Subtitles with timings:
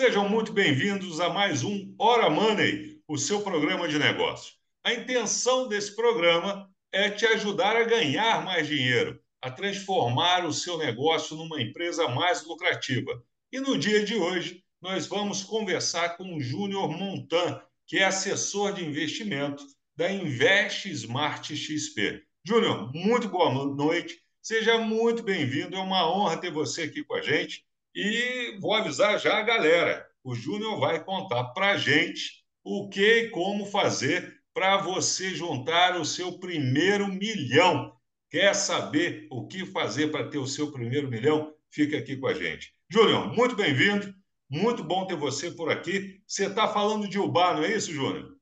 [0.00, 4.54] Sejam muito bem-vindos a mais um Hora Money, o seu programa de negócio.
[4.82, 10.78] A intenção desse programa é te ajudar a ganhar mais dinheiro, a transformar o seu
[10.78, 13.22] negócio numa empresa mais lucrativa.
[13.52, 18.72] E no dia de hoje, nós vamos conversar com o Júnior Montan, que é assessor
[18.72, 19.62] de investimento
[19.94, 22.22] da Invest Smart XP.
[22.42, 24.18] Júnior, muito boa noite.
[24.40, 25.76] Seja muito bem-vindo.
[25.76, 27.68] É uma honra ter você aqui com a gente.
[27.94, 33.24] E vou avisar já a galera: o Júnior vai contar para a gente o que
[33.24, 37.92] e como fazer para você juntar o seu primeiro milhão.
[38.28, 41.52] Quer saber o que fazer para ter o seu primeiro milhão?
[41.70, 42.72] Fica aqui com a gente.
[42.88, 44.14] Júnior, muito bem-vindo.
[44.48, 46.20] Muito bom ter você por aqui.
[46.26, 48.36] Você está falando de Ubá, não é isso, Júnior?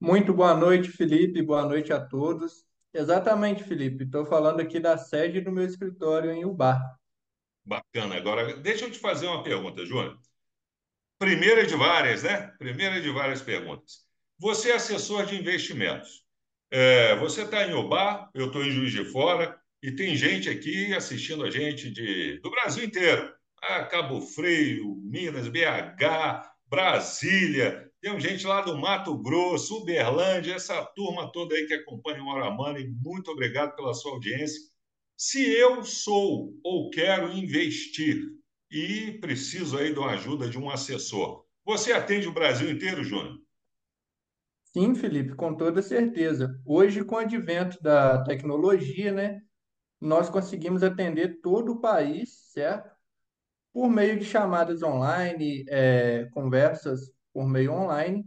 [0.00, 1.42] Muito boa noite, Felipe.
[1.42, 2.64] Boa noite a todos.
[2.94, 4.04] Exatamente, Felipe.
[4.04, 6.80] Estou falando aqui da sede do meu escritório em Ubá.
[7.70, 8.16] Bacana.
[8.16, 10.18] Agora, deixa eu te fazer uma pergunta, Júnior.
[11.20, 12.48] Primeira de várias, né?
[12.58, 14.04] Primeira de várias perguntas.
[14.40, 16.24] Você é assessor de investimentos.
[16.68, 20.92] É, você está em Ubá, eu estou em Juiz de Fora, e tem gente aqui
[20.92, 23.32] assistindo a gente de, do Brasil inteiro.
[23.62, 31.30] Ah, Cabo Frio, Minas, BH, Brasília, tem gente lá do Mato Grosso, Uberlândia, essa turma
[31.30, 34.69] toda aí que acompanha o Hora Money, muito obrigado pela sua audiência.
[35.22, 38.24] Se eu sou ou quero investir
[38.70, 43.38] e preciso aí da ajuda de um assessor, você atende o Brasil inteiro, Júnior?
[44.72, 46.58] Sim, Felipe, com toda certeza.
[46.64, 49.42] Hoje, com o advento da tecnologia, né,
[50.00, 52.90] nós conseguimos atender todo o país, certo?
[53.74, 58.24] Por meio de chamadas online, é, conversas por meio online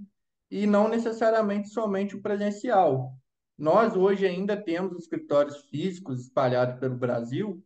[0.51, 3.17] e não necessariamente somente o presencial.
[3.57, 7.63] Nós hoje ainda temos escritórios físicos espalhados pelo Brasil,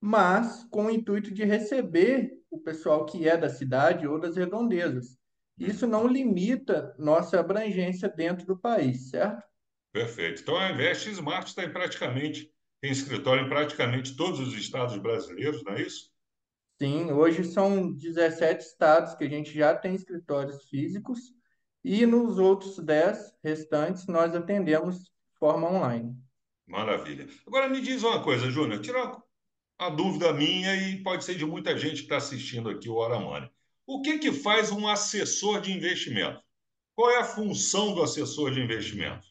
[0.00, 5.18] mas com o intuito de receber o pessoal que é da cidade ou das redondezas.
[5.58, 9.42] Isso não limita nossa abrangência dentro do país, certo?
[9.92, 10.42] Perfeito.
[10.42, 12.50] Então a Invest Smart está em praticamente,
[12.80, 16.10] tem escritório em praticamente todos os estados brasileiros, não é isso?
[16.80, 21.34] Sim, hoje são 17 estados que a gente já tem escritórios físicos
[21.82, 26.16] e nos outros 10 restantes nós atendemos de forma online.
[26.66, 27.26] Maravilha.
[27.46, 29.16] Agora me diz uma coisa, Júnior, tira
[29.78, 33.18] a dúvida minha e pode ser de muita gente que está assistindo aqui o Hora
[33.18, 33.50] Money.
[33.86, 36.42] O que, que faz um assessor de investimento?
[36.94, 39.26] Qual é a função do assessor de investimento?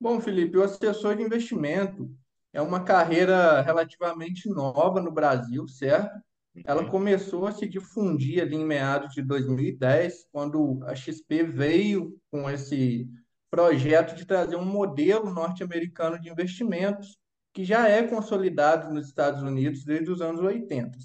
[0.00, 2.08] Bom, Felipe, o assessor de investimento
[2.52, 6.20] é uma carreira relativamente nova no Brasil, certo?
[6.64, 6.88] Ela Uhum.
[6.90, 13.08] começou a se difundir ali em meados de 2010, quando a XP veio com esse
[13.50, 17.18] projeto de trazer um modelo norte-americano de investimentos
[17.52, 20.98] que já é consolidado nos Estados Unidos desde os anos 80.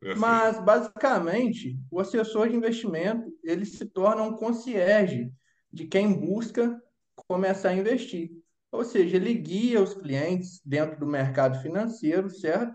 [0.00, 0.20] Perfeito.
[0.20, 5.32] Mas, basicamente, o assessor de investimento, ele se torna um concierge
[5.72, 6.80] de quem busca
[7.26, 8.30] começar a investir.
[8.70, 12.74] Ou seja, ele guia os clientes dentro do mercado financeiro, certo?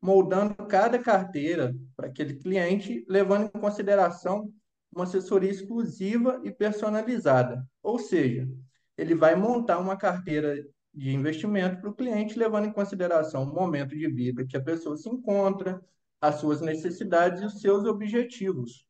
[0.00, 4.50] Moldando cada carteira para aquele cliente, levando em consideração
[4.94, 7.66] uma assessoria exclusiva e personalizada.
[7.82, 8.48] Ou seja,
[8.96, 13.96] ele vai montar uma carteira de investimento para o cliente, levando em consideração o momento
[13.96, 15.82] de vida que a pessoa se encontra,
[16.20, 18.86] as suas necessidades e os seus objetivos.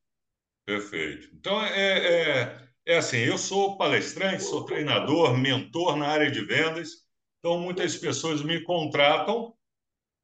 [0.67, 1.29] Perfeito.
[1.35, 7.05] Então, é, é, é assim, eu sou palestrante, sou treinador, mentor na área de vendas,
[7.39, 9.55] então muitas pessoas me contratam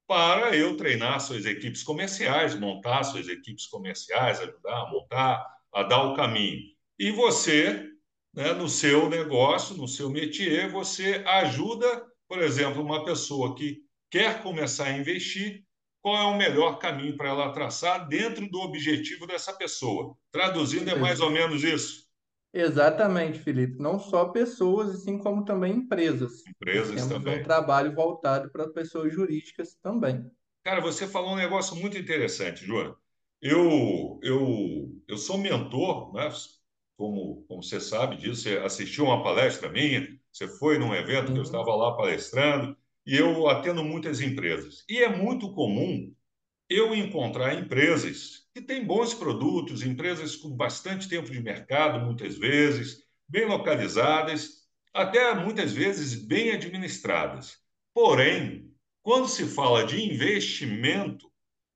[0.07, 6.03] para eu treinar suas equipes comerciais, montar suas equipes comerciais, ajudar a montar, a dar
[6.05, 6.61] o caminho.
[6.99, 7.89] E você,
[8.35, 14.43] né, no seu negócio, no seu métier, você ajuda, por exemplo, uma pessoa que quer
[14.43, 15.65] começar a investir,
[16.03, 20.17] qual é o melhor caminho para ela traçar dentro do objetivo dessa pessoa.
[20.33, 22.09] Traduzindo, é mais ou menos isso.
[22.53, 23.77] Exatamente, Felipe.
[23.81, 26.49] Não só pessoas, assim como também empresas.
[26.73, 27.43] Nós Empresas temos um também.
[27.43, 30.31] trabalho voltado para pessoas jurídicas também.
[30.65, 32.99] Cara, você falou um negócio muito interessante, Júnior.
[33.41, 36.29] Eu, eu, eu sou mentor, né?
[36.97, 41.39] Como, como você sabe disso, você assistiu uma palestra minha, você foi num evento que
[41.39, 42.77] eu Sim, estava lá palestrando,
[43.07, 44.85] e eu atendo muitas empresas.
[44.89, 46.15] E é muito comum
[46.69, 53.05] eu encontrar empresas que têm bons produtos, empresas com bastante tempo de mercado, muitas vezes,
[53.29, 57.59] bem localizadas, até muitas vezes bem administradas.
[57.95, 58.73] Porém,
[59.03, 61.30] quando se fala de investimento,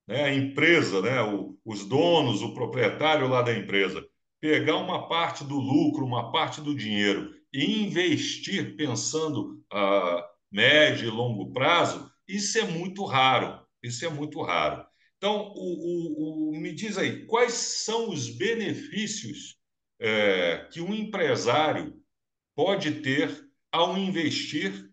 [0.06, 4.04] né, a empresa, né, o, os donos, o proprietário lá da empresa,
[4.40, 11.10] pegar uma parte do lucro, uma parte do dinheiro e investir pensando a médio e
[11.10, 13.64] longo prazo, isso é muito raro.
[13.82, 14.84] Isso é muito raro.
[15.18, 19.56] Então, o, o, o, me diz aí, quais são os benefícios
[20.00, 21.94] é, que um empresário
[22.54, 24.90] pode ter ao investir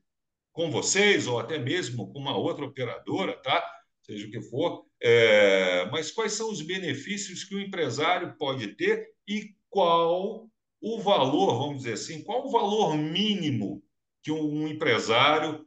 [0.51, 3.63] com vocês ou até mesmo com uma outra operadora, tá?
[4.01, 4.85] Seja o que for.
[5.03, 10.47] É, mas quais são os benefícios que o empresário pode ter e qual
[10.79, 13.83] o valor, vamos dizer assim, qual o valor mínimo
[14.21, 15.65] que um empresário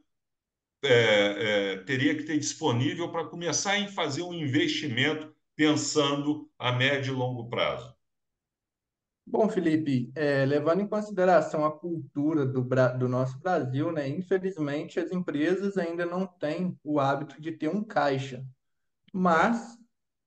[0.83, 0.89] é,
[1.73, 7.17] é, teria que ter disponível para começar a fazer um investimento pensando a médio e
[7.17, 7.95] longo prazo?
[9.27, 15.11] Bom, Felipe, é, levando em consideração a cultura do, do nosso Brasil, né, infelizmente as
[15.11, 18.45] empresas ainda não têm o hábito de ter um caixa.
[19.17, 19.77] Mas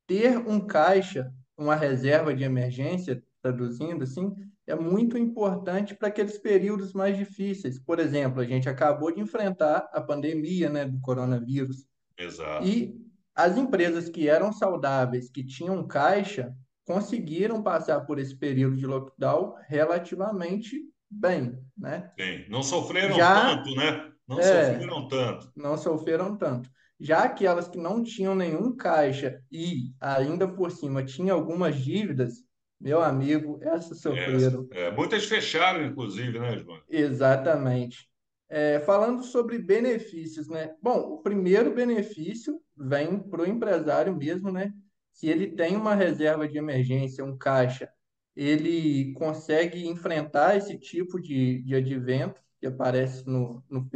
[0.07, 4.35] ter um caixa, uma reserva de emergência, traduzindo assim,
[4.67, 7.79] é muito importante para aqueles períodos mais difíceis.
[7.79, 11.85] Por exemplo, a gente acabou de enfrentar a pandemia, né, do coronavírus.
[12.17, 12.67] Exato.
[12.67, 12.99] E
[13.35, 16.57] as empresas que eram saudáveis, que tinham caixa,
[16.87, 20.81] conseguiram passar por esse período de lockdown relativamente
[21.11, 22.11] bem, né?
[22.19, 24.11] Sim, não sofreram Já, tanto, né?
[24.27, 25.53] Não é, sofreram tanto.
[25.55, 26.71] Não sofreram tanto.
[27.01, 32.45] Já aquelas que não tinham nenhum caixa e ainda por cima tinham algumas dívidas,
[32.81, 34.69] meu amigo, essas sofreram.
[34.73, 36.81] É, é, muitas fecharam, inclusive, né, João?
[36.89, 38.09] Exatamente.
[38.49, 40.75] É, falando sobre benefícios, né?
[40.83, 44.73] Bom, o primeiro benefício vem para o empresário mesmo, né?
[45.19, 47.91] se ele tem uma reserva de emergência, um caixa,
[48.37, 53.91] ele consegue enfrentar esse tipo de, de advento que aparece no, no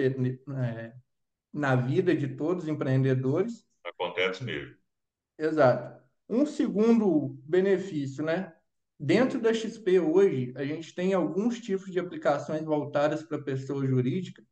[0.59, 0.93] é,
[1.53, 3.67] na vida de todos os empreendedores.
[3.85, 4.75] Acontece mesmo.
[5.39, 6.01] Exato.
[6.29, 8.53] Um segundo benefício, né?
[8.99, 13.85] Dentro da XP hoje, a gente tem alguns tipos de aplicações voltadas para a pessoa
[13.87, 14.43] jurídica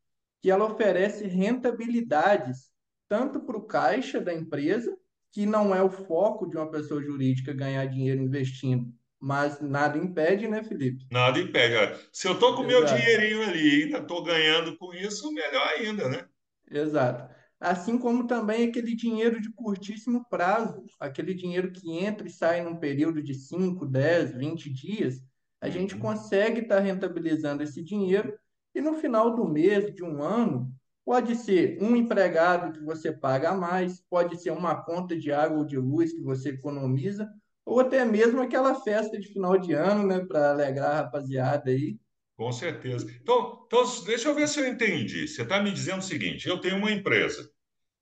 [0.42, 2.70] que ela oferece rentabilidades
[3.08, 4.96] tanto para o caixa da empresa
[5.32, 8.92] que não é o foco de uma pessoa jurídica ganhar dinheiro investindo.
[9.18, 11.06] Mas nada impede, né, Felipe?
[11.10, 12.00] Nada impede.
[12.12, 15.66] Se eu estou com o meu dinheirinho ali e ainda estou ganhando com isso, melhor
[15.76, 16.26] ainda, né?
[16.70, 17.34] Exato.
[17.58, 22.76] Assim como também aquele dinheiro de curtíssimo prazo, aquele dinheiro que entra e sai num
[22.76, 25.22] período de 5, 10, 20 dias,
[25.60, 25.72] a uhum.
[25.72, 28.38] gente consegue estar tá rentabilizando esse dinheiro
[28.74, 30.72] e no final do mês, de um ano,
[31.10, 35.58] Pode ser um empregado que você paga a mais, pode ser uma conta de água
[35.58, 37.28] ou de luz que você economiza,
[37.64, 41.98] ou até mesmo aquela festa de final de ano, né, para alegrar a rapaziada aí.
[42.40, 43.06] Com certeza.
[43.20, 45.28] Então, então, deixa eu ver se eu entendi.
[45.28, 47.52] Você está me dizendo o seguinte: eu tenho uma empresa,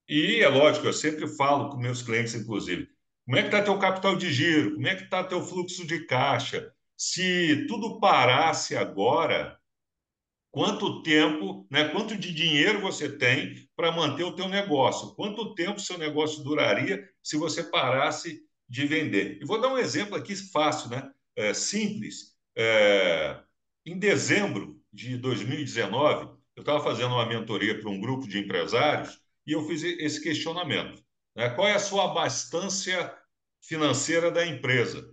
[0.08, 2.88] e é lógico, eu sempre falo com meus clientes, inclusive,
[3.26, 4.74] como é que está teu capital de giro?
[4.74, 6.72] Como é que está teu fluxo de caixa?
[6.96, 9.58] Se tudo parasse agora,
[10.52, 15.80] quanto tempo, né, quanto de dinheiro você tem para manter o teu negócio, quanto tempo
[15.80, 19.40] seu negócio duraria se você parasse de vender.
[19.42, 22.36] E vou dar um exemplo aqui fácil, né, é, simples.
[22.56, 23.47] É,
[23.88, 29.52] em dezembro de 2019, eu estava fazendo uma mentoria para um grupo de empresários e
[29.52, 31.02] eu fiz esse questionamento.
[31.34, 33.16] Né, qual é a sua abastância
[33.62, 35.08] financeira da empresa?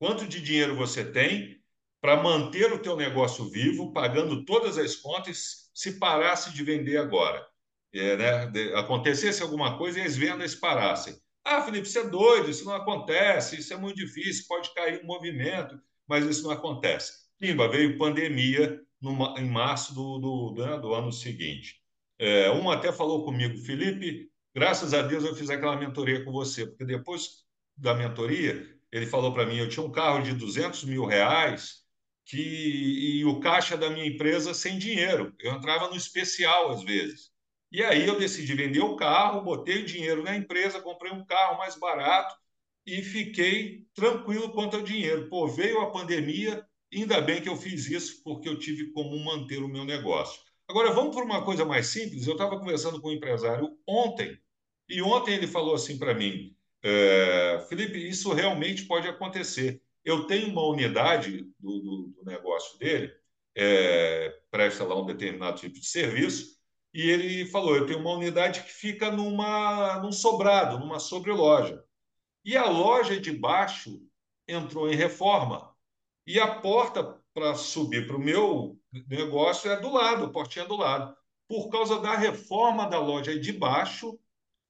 [0.00, 1.60] Quanto de dinheiro você tem
[2.00, 7.46] para manter o teu negócio vivo, pagando todas as contas, se parasse de vender agora.
[7.92, 8.78] É, né?
[8.78, 11.14] acontecesse alguma coisa e as vendas parassem.
[11.44, 15.06] Ah, Felipe, você é doido, isso não acontece, isso é muito difícil, pode cair um
[15.06, 17.19] movimento, mas isso não acontece.
[17.40, 21.80] Pimba, veio pandemia no, em março do, do, do, né, do ano seguinte.
[22.18, 26.66] É, um até falou comigo, Felipe, graças a Deus eu fiz aquela mentoria com você,
[26.66, 31.06] porque depois da mentoria, ele falou para mim, eu tinha um carro de 200 mil
[31.06, 31.80] reais,
[32.26, 35.34] que e o caixa da minha empresa sem dinheiro.
[35.40, 37.30] Eu entrava no especial às vezes.
[37.72, 41.56] E aí eu decidi vender o carro, botei o dinheiro na empresa, comprei um carro
[41.58, 42.34] mais barato
[42.84, 45.28] e fiquei tranquilo quanto ao dinheiro.
[45.28, 49.62] Pô, veio a pandemia, ainda bem que eu fiz isso, porque eu tive como manter
[49.62, 50.40] o meu negócio.
[50.68, 52.26] Agora, vamos para uma coisa mais simples.
[52.26, 54.38] Eu estava conversando com um empresário ontem,
[54.88, 60.48] e ontem ele falou assim para mim: é, Felipe, isso realmente pode acontecer eu tenho
[60.48, 63.12] uma unidade do, do, do negócio dele,
[63.54, 66.58] é, presta lá um determinado tipo de serviço,
[66.92, 71.84] e ele falou: eu tenho uma unidade que fica numa, num sobrado, numa sobreloja.
[72.44, 74.02] E a loja de baixo
[74.48, 75.69] entrou em reforma.
[76.30, 77.02] E a porta
[77.34, 81.12] para subir para o meu negócio é do lado, a portinha do lado.
[81.48, 84.16] Por causa da reforma da loja de baixo,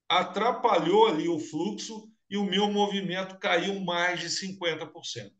[0.08, 5.30] atrapalhou ali o fluxo e o meu movimento caiu mais de 50%.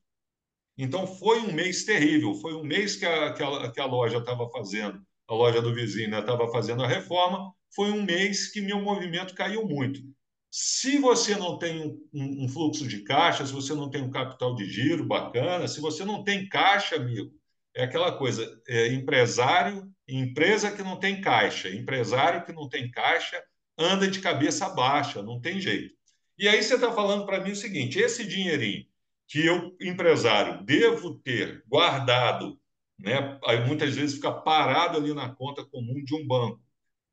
[0.76, 2.34] Então, foi um mês terrível.
[2.34, 5.74] Foi um mês que a, que a, que a loja estava fazendo, a loja do
[5.74, 7.50] vizinho estava né, fazendo a reforma.
[7.74, 10.02] Foi um mês que meu movimento caiu muito.
[10.50, 11.80] Se você não tem
[12.12, 15.80] um, um, fluxo de caixa, se você não tem um capital de giro bacana, se
[15.80, 17.32] você não tem caixa, amigo,
[17.74, 23.40] é aquela coisa: é empresário, empresa que não tem caixa, empresário que não tem caixa
[23.78, 25.94] anda de cabeça baixa, não tem jeito.
[26.38, 28.84] E aí você está falando para mim o seguinte: esse dinheirinho
[29.28, 32.58] que eu, empresário, devo ter guardado,
[32.98, 36.60] né, aí muitas vezes fica parado ali na conta comum de um banco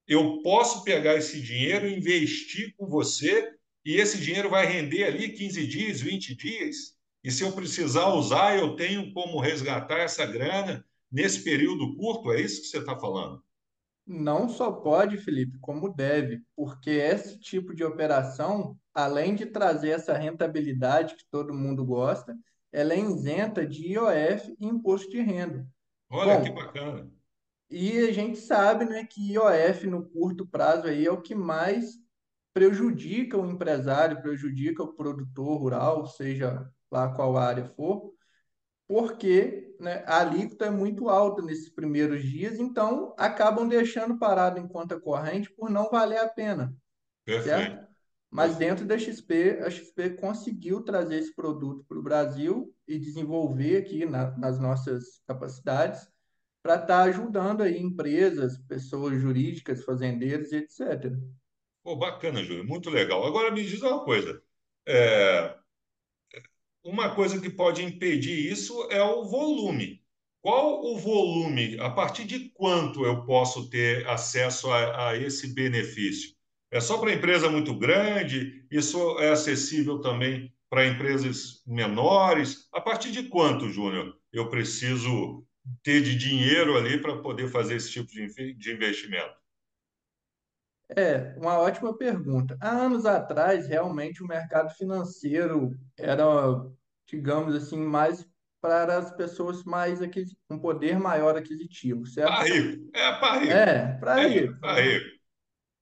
[0.08, 3.54] eu posso pegar esse dinheiro, investir com você,
[3.86, 6.96] e esse dinheiro vai render ali 15 dias, 20 dias.
[7.24, 12.32] E se eu precisar usar, eu tenho como resgatar essa grana nesse período curto?
[12.32, 13.44] É isso que você está falando?
[14.06, 20.18] Não só pode, Felipe, como deve, porque esse tipo de operação, além de trazer essa
[20.18, 22.38] rentabilidade que todo mundo gosta,
[22.72, 25.68] ela é isenta de IOF e imposto de renda.
[26.10, 27.12] Olha Bom, que bacana.
[27.70, 32.00] E a gente sabe, né, que IOF no curto prazo aí é o que mais
[32.54, 38.14] prejudica o empresário, prejudica o produtor rural, seja lá qual área for,
[38.88, 44.68] porque né, a alíquota é muito alta nesses primeiros dias, então acabam deixando parado em
[44.68, 46.74] conta corrente por não valer a pena,
[47.26, 47.50] Perfeito.
[47.50, 47.88] certo?
[48.32, 53.78] Mas dentro da XP, a XP conseguiu trazer esse produto para o Brasil e desenvolver
[53.78, 56.10] aqui na, nas nossas capacidades
[56.68, 61.14] para estar tá ajudando aí empresas, pessoas jurídicas, fazendeiros, etc.
[61.82, 63.26] Pô, bacana, Júlio, muito legal.
[63.26, 64.44] Agora me diz uma coisa.
[64.86, 65.56] É...
[66.84, 70.04] Uma coisa que pode impedir isso é o volume.
[70.42, 71.80] Qual o volume?
[71.80, 76.36] A partir de quanto eu posso ter acesso a, a esse benefício?
[76.70, 78.68] É só para empresa muito grande?
[78.70, 82.68] Isso é acessível também para empresas menores?
[82.74, 85.47] A partir de quanto, Júnior, eu preciso
[85.84, 89.36] ter de dinheiro ali para poder fazer esse tipo de, investimento?
[90.96, 92.58] É, uma ótima pergunta.
[92.62, 96.24] Há anos atrás, realmente, o mercado financeiro era,
[97.06, 98.26] digamos assim, mais
[98.62, 100.02] para as pessoas mais
[100.48, 102.30] com um poder maior aquisitivo, certo?
[102.30, 102.90] Para rico.
[102.94, 103.54] É, para rico.
[103.54, 104.60] É, para é, rico.
[104.60, 105.18] Para rico.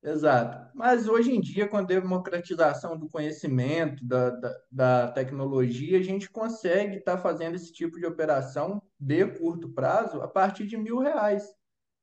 [0.04, 0.65] Exato.
[0.76, 6.30] Mas hoje em dia, com a democratização do conhecimento, da, da, da tecnologia, a gente
[6.30, 11.00] consegue estar tá fazendo esse tipo de operação de curto prazo a partir de mil
[11.00, 11.46] reais.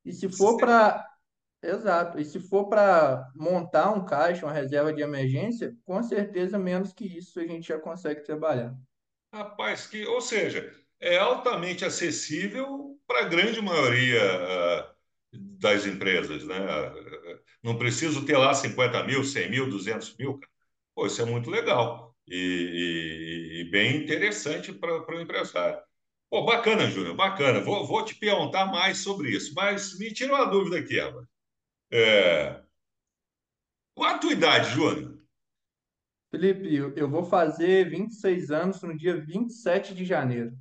[0.03, 1.07] E se for para.
[1.61, 2.19] Exato.
[2.19, 7.05] E se for para montar um caixa, uma reserva de emergência, com certeza menos que
[7.05, 8.75] isso a gente já consegue trabalhar.
[9.31, 14.93] Rapaz, que, ou seja, é altamente acessível para a grande maioria uh,
[15.59, 16.57] das empresas, né?
[17.63, 20.37] Não preciso ter lá 50 mil, 100 mil, 200 mil.
[20.37, 20.51] Cara.
[20.93, 25.81] Pô, isso é muito legal e, e, e bem interessante para o empresário.
[26.29, 27.61] Pô, bacana, Júnior, bacana.
[27.61, 31.27] Vou, vou te perguntar mais sobre isso, mas me tira uma dúvida aqui, Eva.
[31.91, 32.61] É...
[33.95, 35.13] Qual a tua idade, Júnior?
[36.31, 40.57] Felipe, eu vou fazer 26 anos no dia 27 de janeiro.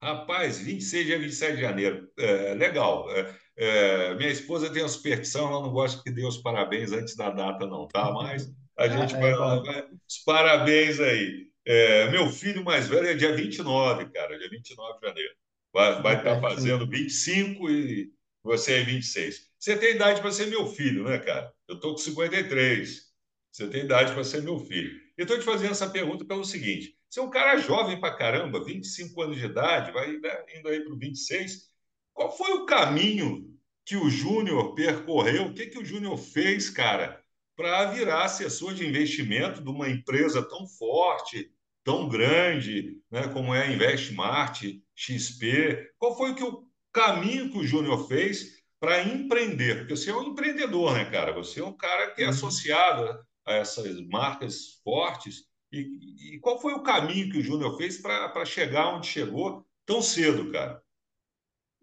[0.00, 2.08] Rapaz, 26 dia 27 de janeiro.
[2.16, 3.10] É, legal.
[3.10, 7.16] É, é, minha esposa tem uma superstição, ela não gosta que dê os parabéns antes
[7.16, 8.12] da data, não, tá?
[8.12, 11.46] Mas a gente ah, vai, é, vai, Os parabéns aí.
[11.64, 15.34] É, meu filho mais velho é dia 29, cara, dia 29 de janeiro.
[15.72, 19.50] Vai, vai estar tá fazendo 25 e você é 26.
[19.58, 21.52] Você tem idade para ser meu filho, né, cara?
[21.66, 23.06] Eu estou com 53.
[23.50, 25.00] Você tem idade para ser meu filho.
[25.16, 28.62] Eu estou te fazendo essa pergunta pelo seguinte: você é um cara jovem para caramba,
[28.62, 31.70] 25 anos de idade, vai né, indo aí para o 26.
[32.16, 33.46] Qual foi o caminho
[33.84, 35.44] que o Júnior percorreu?
[35.44, 37.22] O que, que o Júnior fez, cara,
[37.54, 41.52] para virar assessor de investimento de uma empresa tão forte,
[41.84, 44.62] tão grande, né, como é a Investmart,
[44.94, 45.92] XP?
[45.98, 49.80] Qual foi que o caminho que o Júnior fez para empreender?
[49.80, 51.32] Porque você é um empreendedor, né, cara?
[51.34, 52.30] Você é um cara que é uhum.
[52.30, 55.44] associado a essas marcas fortes.
[55.70, 60.00] E, e qual foi o caminho que o Júnior fez para chegar onde chegou tão
[60.00, 60.82] cedo, cara?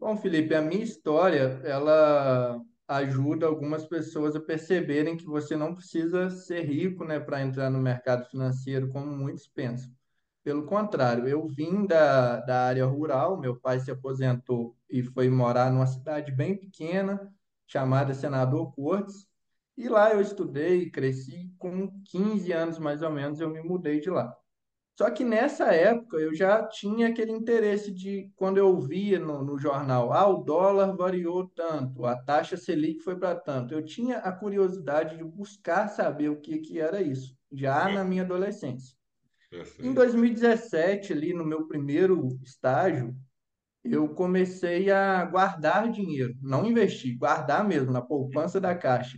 [0.04, 6.30] Bom, Felipe, a minha história, ela ajuda algumas pessoas a perceberem que você não precisa
[6.30, 9.90] ser rico, né, para entrar no mercado financeiro, como muitos pensam.
[10.44, 15.72] Pelo contrário, eu vim da, da área rural, meu pai se aposentou e foi morar
[15.72, 17.34] numa cidade bem pequena,
[17.66, 19.26] chamada Senador Cortes,
[19.78, 21.50] e lá eu estudei cresci.
[21.58, 24.36] Com 15 anos mais ou menos, eu me mudei de lá.
[24.96, 29.58] Só que nessa época eu já tinha aquele interesse de, quando eu via no, no
[29.58, 33.74] jornal, ah, o dólar variou tanto, a taxa Selic foi para tanto.
[33.74, 38.22] Eu tinha a curiosidade de buscar saber o que, que era isso, já na minha
[38.22, 38.96] adolescência.
[39.50, 39.88] Perfeito.
[39.88, 43.16] Em 2017, ali no meu primeiro estágio,
[43.84, 49.18] eu comecei a guardar dinheiro, não investir, guardar mesmo na poupança da Caixa.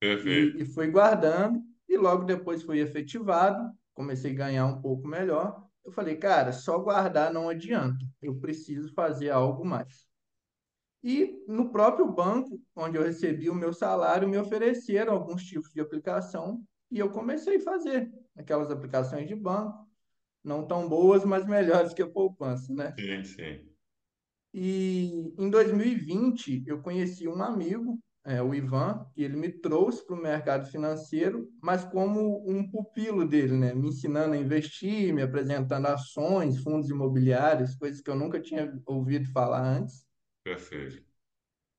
[0.00, 0.58] Perfeito.
[0.58, 5.66] E, e fui guardando e logo depois foi efetivado, comecei a ganhar um pouco melhor.
[5.84, 10.06] Eu falei, cara, só guardar não adianta, eu preciso fazer algo mais.
[11.02, 15.80] E no próprio banco, onde eu recebi o meu salário, me ofereceram alguns tipos de
[15.80, 19.88] aplicação e eu comecei a fazer aquelas aplicações de banco,
[20.44, 22.92] não tão boas, mas melhores que a poupança, né?
[22.98, 23.68] Sim, sim.
[24.52, 30.16] E em 2020 eu conheci um amigo, é, o Ivan, que ele me trouxe para
[30.16, 33.72] o mercado financeiro, mas como um pupilo dele, né?
[33.72, 39.30] Me ensinando a investir, me apresentando ações, fundos imobiliários, coisas que eu nunca tinha ouvido
[39.30, 40.04] falar antes.
[40.42, 41.04] Perfeito.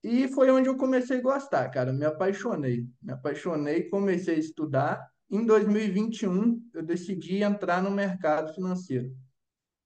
[0.01, 1.91] E foi onde eu comecei a gostar, cara.
[1.91, 2.87] Me apaixonei.
[3.01, 5.05] Me apaixonei, comecei a estudar.
[5.29, 9.13] Em 2021, eu decidi entrar no mercado financeiro.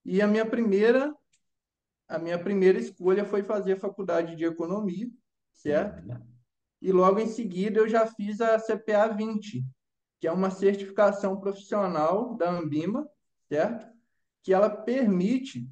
[0.04, 1.12] E a minha primeira,
[2.06, 5.10] a minha primeira escolha foi fazer faculdade de economia,
[5.52, 6.08] certo?
[6.08, 6.31] Uhum.
[6.82, 9.64] E logo em seguida eu já fiz a CPA 20,
[10.20, 13.08] que é uma certificação profissional da Ambima,
[13.48, 13.86] certo?
[14.42, 15.70] Que ela permite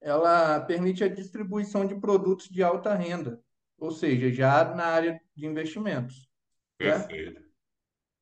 [0.00, 3.40] ela permite a distribuição de produtos de alta renda,
[3.78, 6.28] ou seja, já na área de investimentos,
[6.76, 7.06] certo?
[7.06, 7.42] Perfeito.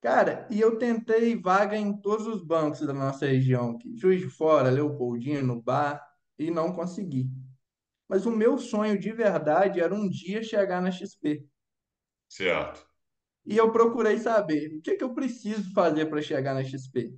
[0.03, 4.69] Cara, e eu tentei vaga em todos os bancos da nossa região, Juiz de Fora,
[4.69, 6.07] Leopoldino, Bar,
[6.39, 7.31] e não consegui.
[8.11, 11.47] Mas o meu sonho de verdade era um dia chegar na XP.
[12.29, 12.85] Certo.
[13.47, 17.15] E eu procurei saber o que, que eu preciso fazer para chegar na XP.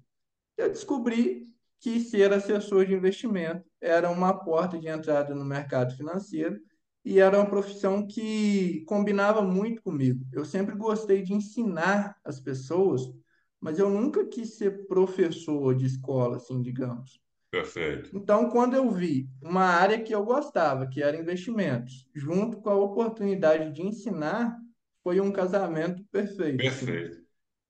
[0.55, 1.49] Eu descobri
[1.81, 6.61] que ser assessor de investimento era uma porta de entrada no mercado financeiro
[7.03, 10.23] e era uma profissão que combinava muito comigo.
[10.31, 13.01] Eu sempre gostei de ensinar as pessoas,
[13.59, 17.19] mas eu nunca quis ser professor de escola, assim, digamos.
[17.53, 18.11] Perfeito.
[18.15, 22.75] Então, quando eu vi uma área que eu gostava, que era investimentos, junto com a
[22.75, 24.57] oportunidade de ensinar,
[25.03, 26.59] foi um casamento perfeito.
[26.59, 27.23] Perfeito.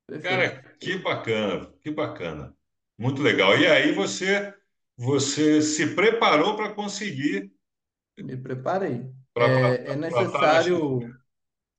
[0.06, 0.22] Perfeito.
[0.22, 2.56] Cara, que bacana, que bacana.
[2.98, 3.58] Muito legal.
[3.58, 4.54] E aí você
[4.96, 7.52] você se preparou para conseguir
[8.18, 9.10] Me preparei.
[9.34, 10.28] para É, é estar na XP.
[10.30, 11.00] necessário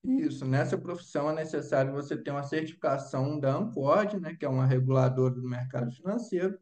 [0.03, 4.65] Isso, nessa profissão é necessário você ter uma certificação da ANCORD, né, que é uma
[4.65, 6.57] reguladora do mercado financeiro.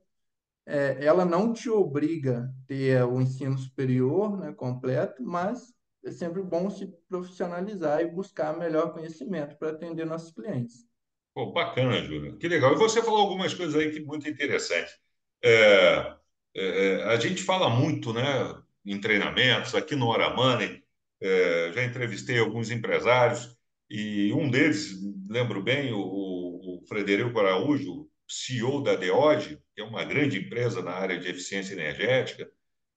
[0.72, 6.42] É, ela não te obriga a ter o ensino superior, né, completo, mas é sempre
[6.42, 10.86] bom se profissionalizar e buscar melhor conhecimento para atender nossos clientes.
[11.34, 12.38] Pô, bacana, Júlio.
[12.38, 12.74] Que legal.
[12.74, 14.98] E você falou algumas coisas aí que muito interessantes.
[15.44, 16.16] É,
[16.56, 18.56] é, a gente fala muito, né,
[18.86, 20.82] em treinamentos, aqui no Hora Money,
[21.22, 23.58] é, já entrevistei alguns empresários
[23.90, 24.96] e um deles,
[25.30, 30.92] lembro bem, o, o Frederico Araújo, CEO da Deode, que é uma grande empresa na
[30.94, 32.50] área de eficiência energética,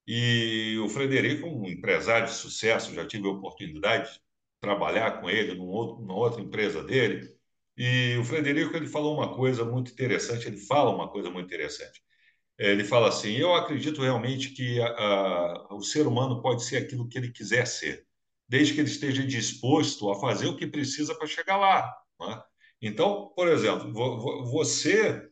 [0.06, 4.20] e o Frederico, um empresário de sucesso, já tive a oportunidade de
[4.60, 7.28] trabalhar com ele num outro, numa outra empresa dele.
[7.76, 12.02] E o Frederico ele falou uma coisa muito interessante, ele fala uma coisa muito interessante.
[12.58, 16.76] É, Ele fala assim: Eu acredito realmente que a- a- o ser humano pode ser
[16.78, 18.06] aquilo que ele quiser ser,
[18.48, 21.92] desde que ele esteja disposto a fazer o que precisa para chegar lá.
[22.20, 22.42] né?
[22.84, 25.28] Então, por exemplo, vo- vo- você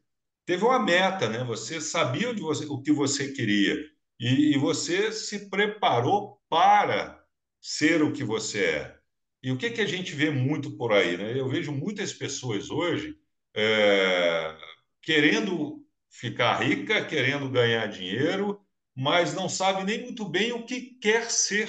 [0.47, 1.45] teve uma meta, né?
[1.45, 3.77] Você sabia onde você- o que você queria
[4.21, 7.23] e, e você se preparou para
[7.61, 8.99] ser o que você é.
[9.43, 11.39] E o que que a gente vê muito por aí, né?
[11.39, 13.17] Eu vejo muitas pessoas hoje
[13.55, 14.57] é,
[15.03, 18.61] querendo ficar rica, querendo ganhar dinheiro,
[18.97, 21.69] mas não sabe nem muito bem o que quer ser,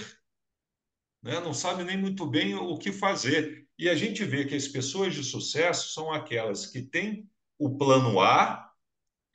[1.22, 1.40] né?
[1.40, 3.63] Não sabe nem muito bem o que fazer.
[3.78, 8.20] E a gente vê que as pessoas de sucesso são aquelas que têm o plano
[8.20, 8.72] A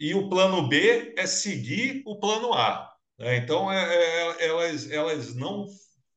[0.01, 2.89] e o plano B é seguir o plano A.
[3.19, 3.37] né?
[3.37, 3.95] Então, é-
[4.41, 5.67] é- elas, elas não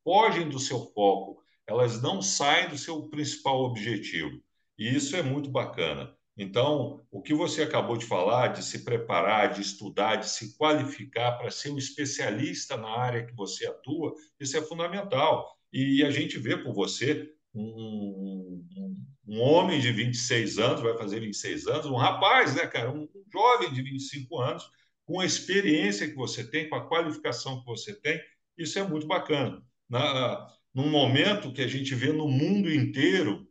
[0.04, 4.40] fogem do seu foco, elas não saem do seu principal objetivo.
[4.78, 6.14] E isso é muito bacana.
[6.36, 11.32] Então, o que você acabou de falar, de se preparar, de estudar, de se qualificar
[11.32, 15.46] para ser um especialista na área que você atua, isso é fundamental.
[15.72, 21.20] E a gente vê por você um, um, um homem de 26 anos, vai fazer
[21.20, 24.70] 26 anos, um rapaz, né, cara, um jovem de 25 anos,
[25.04, 28.20] com a experiência que você tem, com a qualificação que você tem,
[28.56, 29.62] isso é muito bacana.
[29.88, 33.46] Na, num momento que a gente vê no mundo inteiro,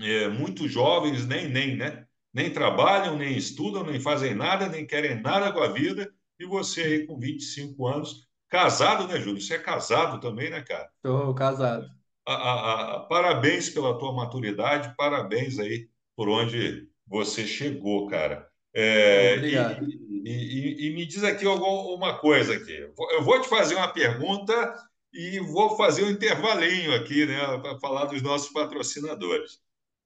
[0.00, 5.20] é, muitos jovens nem, nem, né, nem trabalham, nem estudam, nem fazem nada, nem querem
[5.20, 9.40] nada com a vida, e você aí com 25 anos, casado, né, Júlio?
[9.40, 10.88] Você é casado também, né, cara?
[10.96, 11.97] Estou casado.
[12.34, 18.48] A- a- a- parabéns pela tua maturidade, parabéns aí por onde você chegou, cara.
[18.74, 19.84] É, e, Obrigado.
[19.84, 22.72] e- e- e me diz aqui alguma uma coisa aqui.
[22.76, 24.74] Eu vou eu vou te fazer uma pergunta
[25.12, 29.60] e vou fazer um intervalinho aqui, né, para falar dos nossos patrocinadores.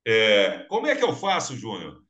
[0.07, 2.03] É, como é que eu faço, Júnior,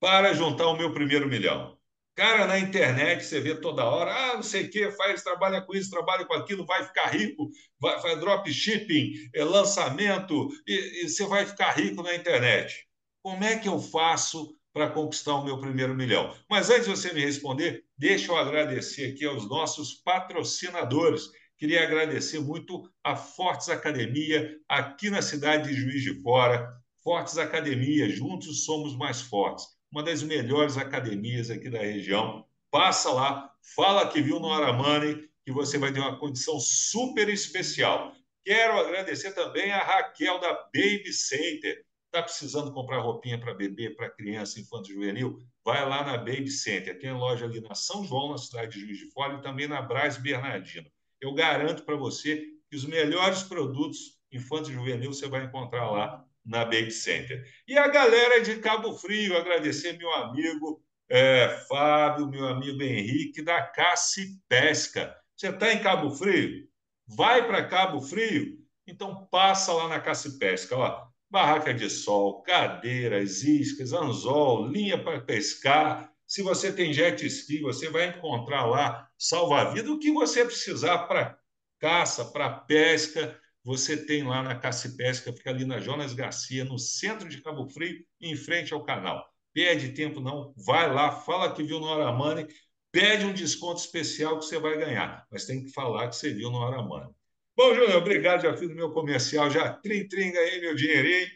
[0.00, 1.77] para juntar o meu primeiro milhão?
[2.18, 5.72] Cara, na internet você vê toda hora, ah, não sei o que, faz, trabalha com
[5.72, 7.48] isso, trabalha com aquilo, vai ficar rico,
[7.80, 12.88] vai, faz dropshipping, é, lançamento, e, e você vai ficar rico na internet.
[13.22, 16.34] Como é que eu faço para conquistar o meu primeiro milhão?
[16.50, 21.30] Mas antes de você me responder, deixa eu agradecer aqui aos nossos patrocinadores.
[21.56, 26.68] Queria agradecer muito a Fortes Academia, aqui na cidade de Juiz de Fora.
[27.00, 29.77] Fortes Academia, juntos somos mais fortes.
[29.90, 32.46] Uma das melhores academias aqui da região.
[32.70, 38.12] Passa lá, fala que viu no Aramani, que você vai ter uma condição super especial.
[38.44, 41.84] Quero agradecer também a Raquel da Baby Center.
[42.06, 45.38] Está precisando comprar roupinha para bebê, para criança, infanto juvenil?
[45.64, 46.98] Vai lá na Baby Center.
[46.98, 49.80] Tem loja ali na São João, na cidade de Juiz de Fora, e também na
[49.80, 50.90] Braz Bernardino.
[51.20, 56.64] Eu garanto para você que os melhores produtos infanto juvenil você vai encontrar lá na
[56.64, 57.44] Baby Center.
[57.68, 63.62] E a galera de Cabo Frio, agradecer meu amigo é, Fábio, meu amigo Henrique, da
[63.62, 65.14] Cassi Pesca.
[65.36, 66.66] Você está em Cabo Frio?
[67.06, 68.58] Vai para Cabo Frio?
[68.86, 70.76] Então passa lá na Cassi Pesca.
[70.76, 76.10] Ó, barraca de sol, cadeiras, iscas, anzol, linha para pescar.
[76.26, 81.38] Se você tem jet ski, você vai encontrar lá salva-vida, o que você precisar para
[81.78, 86.78] caça, para pesca, você tem lá na Caça Pesca, fica ali na Jonas Garcia, no
[86.78, 89.30] centro de Cabo Frio, em frente ao canal.
[89.52, 92.46] Perde tempo não, vai lá, fala que viu no Aramani,
[92.90, 96.50] pede um desconto especial que você vai ganhar, mas tem que falar que você viu
[96.50, 97.12] no Aramani.
[97.54, 101.28] Bom, Júnior, obrigado, já fiz o meu comercial, já trim-trim, aí meu dinheirinho.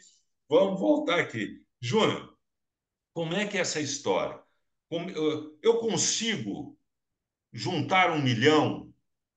[0.49, 1.61] Vamos voltar aqui.
[1.83, 2.35] Júnior,
[3.13, 4.41] como é que é essa história?
[5.63, 6.79] Eu consigo
[7.53, 8.91] juntar um milhão?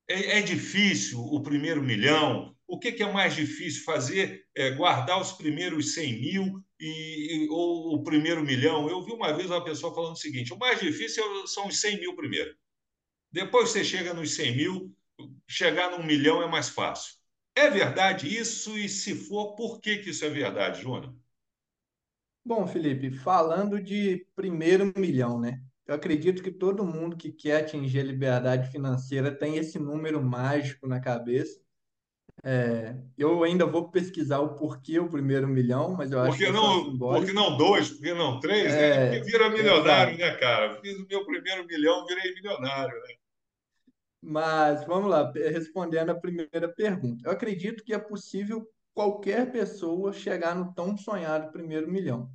[0.08, 2.55] É, é difícil o primeiro milhão?
[2.68, 4.44] O que, que, é mais difícil fazer?
[4.56, 8.90] É guardar os primeiros 100 mil e, ou o primeiro milhão?
[8.90, 12.00] Eu vi uma vez uma pessoa falando o seguinte: o mais difícil são os 100
[12.00, 12.56] mil primeiro.
[13.32, 14.96] Depois você chega nos 100 mil,
[15.48, 17.14] chegar num milhão é mais fácil.
[17.56, 18.78] É verdade isso?
[18.78, 21.16] E se for, por que, que isso é verdade, Júnior?
[22.44, 25.60] Bom, Felipe, falando de primeiro milhão, né?
[25.88, 30.88] Eu acredito que todo mundo que quer atingir a liberdade financeira tem esse número mágico
[30.88, 31.65] na cabeça.
[32.48, 36.52] É, eu ainda vou pesquisar o porquê o primeiro milhão, mas eu acho que é
[36.52, 37.90] não, Por que não dois?
[37.90, 38.72] Por que não três?
[38.72, 38.90] Né?
[38.90, 39.18] É, né?
[39.18, 40.80] Porque vira milionário, né, cara?
[40.80, 43.16] Fiz o meu primeiro milhão, virei milionário, né?
[44.22, 47.28] Mas vamos lá, respondendo a primeira pergunta.
[47.28, 52.30] Eu acredito que é possível qualquer pessoa chegar no tão sonhado primeiro milhão.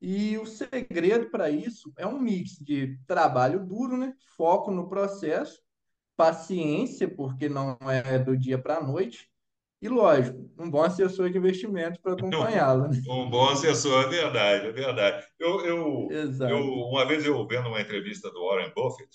[0.00, 4.14] E o segredo para isso é um mix de trabalho duro, né?
[4.36, 5.62] foco no processo,
[6.16, 9.32] paciência, porque não é do dia para a noite,
[9.84, 12.88] e lógico, um bom assessor de investimento para acompanhá-lo.
[12.88, 13.02] Né?
[13.06, 15.26] Um bom assessor, é verdade, é verdade.
[15.38, 16.08] Eu, eu,
[16.48, 19.10] eu, uma vez eu vendo uma entrevista do Warren Buffett,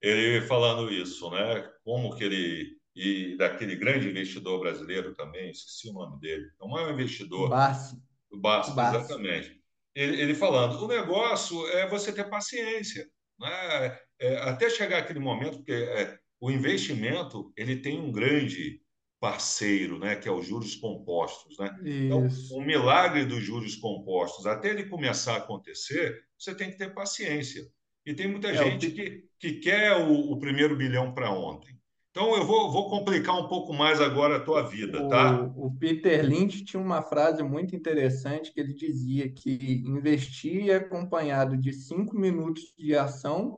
[0.00, 1.68] ele falando isso, né?
[1.82, 6.68] Como que ele e daquele grande investidor brasileiro também, esqueci o nome dele, é o
[6.68, 7.48] maior investidor.
[7.48, 8.00] Bassi.
[8.32, 9.60] Bassi, exatamente.
[9.92, 13.08] Ele, ele, falando, o negócio é você ter paciência,
[13.40, 13.98] né?
[14.20, 18.80] É, até chegar aquele momento, porque é, o investimento ele tem um grande
[19.22, 21.78] parceiro, né, que é os juros compostos, né?
[21.84, 26.92] Então, o milagre dos juros compostos, até ele começar a acontecer, você tem que ter
[26.92, 27.62] paciência.
[28.04, 31.72] E tem muita é, gente que, que quer o, o primeiro bilhão para ontem.
[32.10, 35.40] Então, eu vou, vou complicar um pouco mais agora a tua vida, tá?
[35.40, 40.74] O, o Peter Lynch tinha uma frase muito interessante que ele dizia que investir é
[40.74, 43.56] acompanhado de cinco minutos de ação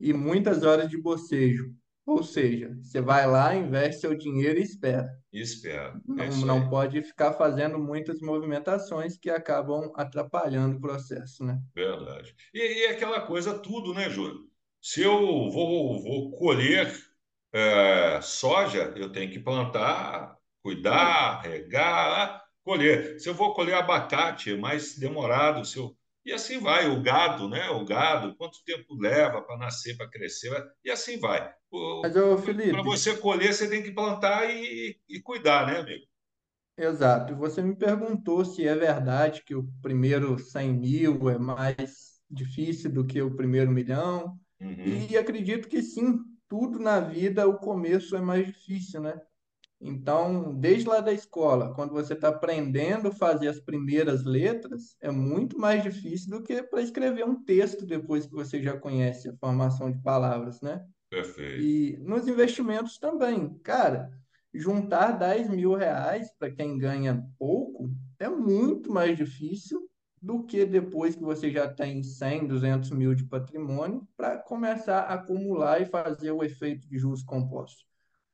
[0.00, 1.72] e muitas horas de bocejo.
[2.08, 5.14] Ou seja, você vai lá, investe seu dinheiro e espera.
[5.30, 6.00] Espera.
[6.18, 11.60] É não, não pode ficar fazendo muitas movimentações que acabam atrapalhando o processo, né?
[11.74, 12.34] Verdade.
[12.54, 14.48] E, e aquela coisa tudo, né, Júlio?
[14.80, 16.90] Se eu vou, vou colher
[17.52, 23.20] é, soja, eu tenho que plantar, cuidar, regar, colher.
[23.20, 25.62] Se eu vou colher abacate, é mais demorado.
[25.62, 27.70] Se eu e assim vai, o gado, né?
[27.70, 30.50] O gado, quanto tempo leva para nascer, para crescer,
[30.84, 31.52] e assim vai.
[32.70, 36.04] Para você colher, você tem que plantar e, e cuidar, né, amigo?
[36.76, 37.34] Exato.
[37.34, 43.04] Você me perguntou se é verdade que o primeiro 100 mil é mais difícil do
[43.04, 44.38] que o primeiro milhão.
[44.60, 45.06] Uhum.
[45.10, 46.20] E acredito que sim.
[46.48, 49.20] Tudo na vida, o começo é mais difícil, né?
[49.80, 55.10] Então, desde lá da escola, quando você está aprendendo a fazer as primeiras letras, é
[55.10, 59.36] muito mais difícil do que para escrever um texto depois que você já conhece a
[59.36, 60.84] formação de palavras, né?
[61.08, 61.62] Perfeito.
[61.62, 63.56] E nos investimentos também.
[63.62, 64.10] Cara,
[64.52, 67.88] juntar 10 mil reais para quem ganha pouco
[68.18, 69.88] é muito mais difícil
[70.20, 75.14] do que depois que você já tem 100, 200 mil de patrimônio para começar a
[75.14, 77.86] acumular e fazer o efeito de juros compostos.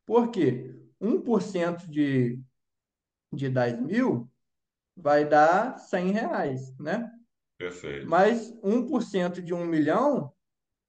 [0.05, 0.73] Por quê?
[1.01, 2.39] 1% de,
[3.31, 4.29] de 10 mil
[4.95, 7.09] vai dar 100 reais, né?
[7.57, 8.07] Perfeito.
[8.07, 10.31] Mas 1% de 1 milhão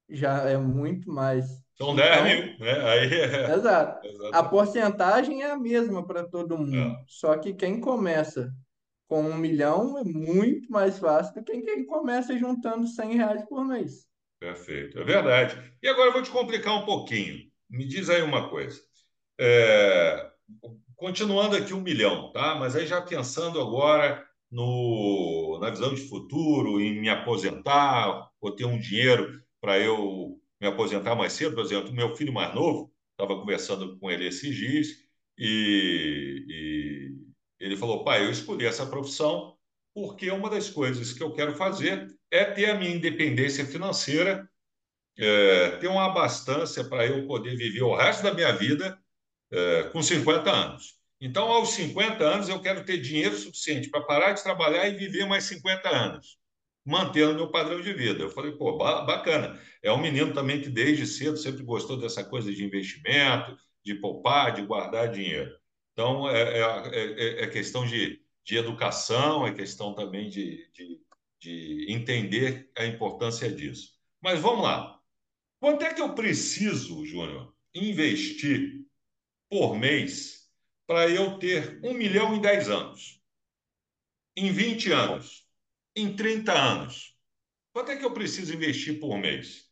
[0.09, 1.47] já é muito mais.
[1.77, 2.90] São 10 então, mil, né?
[2.90, 3.55] Aí é...
[3.55, 4.09] Exato.
[4.33, 6.77] A porcentagem é a mesma para todo mundo.
[6.77, 7.05] É.
[7.07, 8.53] Só que quem começa
[9.09, 13.64] com um milhão é muito mais fácil do que quem começa juntando 100 reais por
[13.64, 14.07] mês.
[14.38, 15.79] Perfeito, é verdade.
[15.83, 17.38] E agora eu vou te complicar um pouquinho.
[17.71, 18.81] Me diz aí uma coisa.
[19.38, 20.31] É...
[20.96, 22.55] Continuando aqui um milhão, tá?
[22.55, 28.64] Mas aí já pensando agora no, na visão de futuro, em me aposentar, ou ter
[28.64, 31.55] um dinheiro para eu me aposentar mais cedo.
[31.55, 34.88] Por exemplo, meu filho mais novo, estava conversando com ele esses dias,
[35.38, 37.14] e, e
[37.61, 39.57] ele falou: pai, eu escolhi essa profissão
[39.94, 44.46] porque uma das coisas que eu quero fazer é ter a minha independência financeira,
[45.18, 48.99] é, ter uma abastança para eu poder viver o resto da minha vida
[49.50, 50.96] é, com 50 anos.
[51.20, 55.26] Então, aos 50 anos, eu quero ter dinheiro suficiente para parar de trabalhar e viver
[55.26, 56.38] mais 50 anos,
[56.85, 58.22] mantendo meu padrão de vida.
[58.22, 59.59] Eu falei, pô, bacana.
[59.82, 64.52] É um menino também que desde cedo sempre gostou dessa coisa de investimento, de poupar,
[64.52, 65.56] de guardar dinheiro.
[65.92, 71.00] Então, é, é, é, é questão de, de educação, é questão também de, de,
[71.40, 73.92] de entender a importância disso.
[74.20, 75.00] Mas vamos lá.
[75.59, 78.86] Quanto é que eu preciso, Júnior, investir
[79.48, 80.48] por mês
[80.87, 83.20] para eu ter um milhão em 10 anos?
[84.37, 85.46] Em 20 anos?
[85.94, 87.16] Em 30 anos?
[87.72, 89.70] Quanto é que eu preciso investir por mês?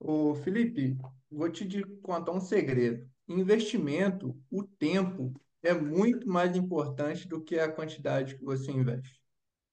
[0.00, 0.96] Ô, Felipe,
[1.30, 1.66] vou te
[2.02, 8.44] contar um segredo investimento, o tempo é muito mais importante do que a quantidade que
[8.44, 9.20] você investe.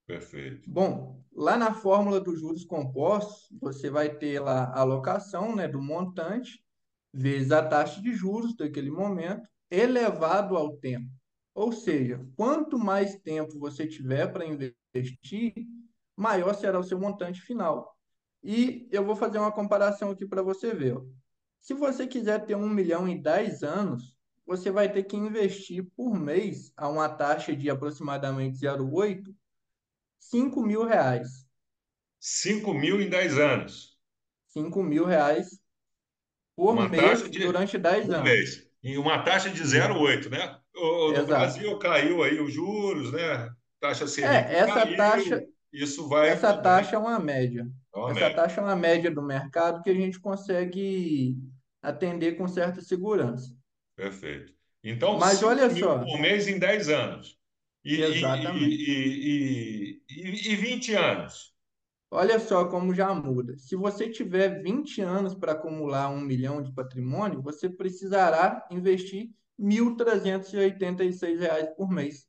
[0.05, 0.69] Perfeito.
[0.69, 5.81] Bom, lá na fórmula dos juros compostos, você vai ter lá a alocação né, do
[5.81, 6.63] montante
[7.15, 11.09] vezes a taxa de juros daquele momento elevado ao tempo.
[11.53, 15.53] Ou seja, quanto mais tempo você tiver para investir,
[16.15, 17.97] maior será o seu montante final.
[18.43, 20.97] E eu vou fazer uma comparação aqui para você ver.
[21.61, 26.13] Se você quiser ter um milhão em 10 anos, você vai ter que investir por
[26.13, 29.33] mês a uma taxa de aproximadamente 0,8,
[30.19, 31.47] 5 mil reais.
[32.19, 33.97] 5 mil em 10 anos.
[34.47, 35.59] 5 mil reais
[36.55, 38.23] por uma mês de, durante 10 anos.
[38.23, 38.67] Mês.
[38.83, 40.57] E uma taxa de 0,8, né?
[40.75, 43.49] O, no Brasil caiu aí os juros, né?
[43.79, 46.29] Taxa Selic é, essa caiu, taxa, isso vai...
[46.29, 47.67] Essa taxa é uma média.
[47.93, 48.35] É uma essa média.
[48.35, 51.35] taxa é uma média do mercado que a gente consegue
[51.81, 53.55] atender com certa segurança.
[53.95, 54.53] Perfeito.
[54.83, 55.99] Então, Mas olha só.
[55.99, 57.37] por mês em 10 anos.
[57.83, 58.65] E, Exatamente.
[58.65, 61.54] E, e, e, e 20 anos.
[62.11, 63.57] Olha só como já muda.
[63.57, 69.65] Se você tiver 20 anos para acumular um milhão de patrimônio, você precisará investir R$
[69.65, 72.27] 1.386 por mês.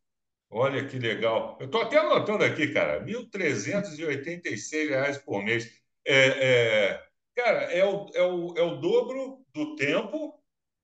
[0.51, 1.57] Olha que legal.
[1.61, 5.71] Eu estou até anotando aqui, cara, R$ 1.386 por mês.
[6.05, 7.03] É, é,
[7.35, 10.41] cara, é o, é, o, é o dobro do tempo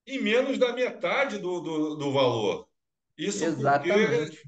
[0.07, 2.69] e menos da metade do, do, do valor.
[3.17, 4.43] Isso Exatamente.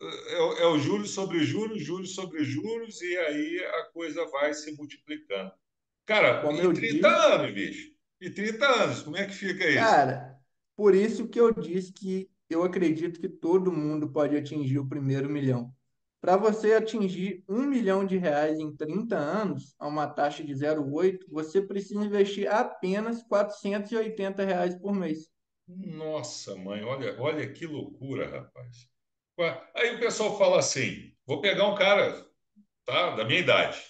[0.00, 4.72] É, é, o juros sobre juros, juros sobre juros, e aí a coisa vai se
[4.76, 5.52] multiplicando.
[6.06, 7.04] Cara, como e 30 disse...
[7.06, 7.92] anos, bicho.
[8.20, 9.78] E 30 anos, como é que fica isso?
[9.78, 10.38] Cara,
[10.76, 15.28] por isso que eu disse que eu acredito que todo mundo pode atingir o primeiro
[15.28, 15.72] milhão.
[16.20, 21.26] Para você atingir um milhão de reais em 30 anos, a uma taxa de 0,8,
[21.28, 25.28] você precisa investir apenas 480 reais por mês.
[25.66, 28.88] Nossa, mãe, olha, olha que loucura, rapaz.
[29.74, 32.26] Aí o pessoal fala assim: vou pegar um cara
[32.84, 33.80] tá, da minha idade,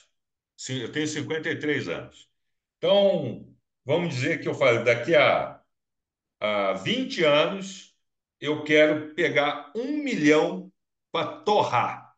[0.68, 2.28] eu tenho 53 anos.
[2.78, 5.60] Então, vamos dizer que eu falo, daqui a,
[6.40, 7.94] a 20 anos,
[8.40, 10.72] eu quero pegar um milhão
[11.10, 12.08] para torrar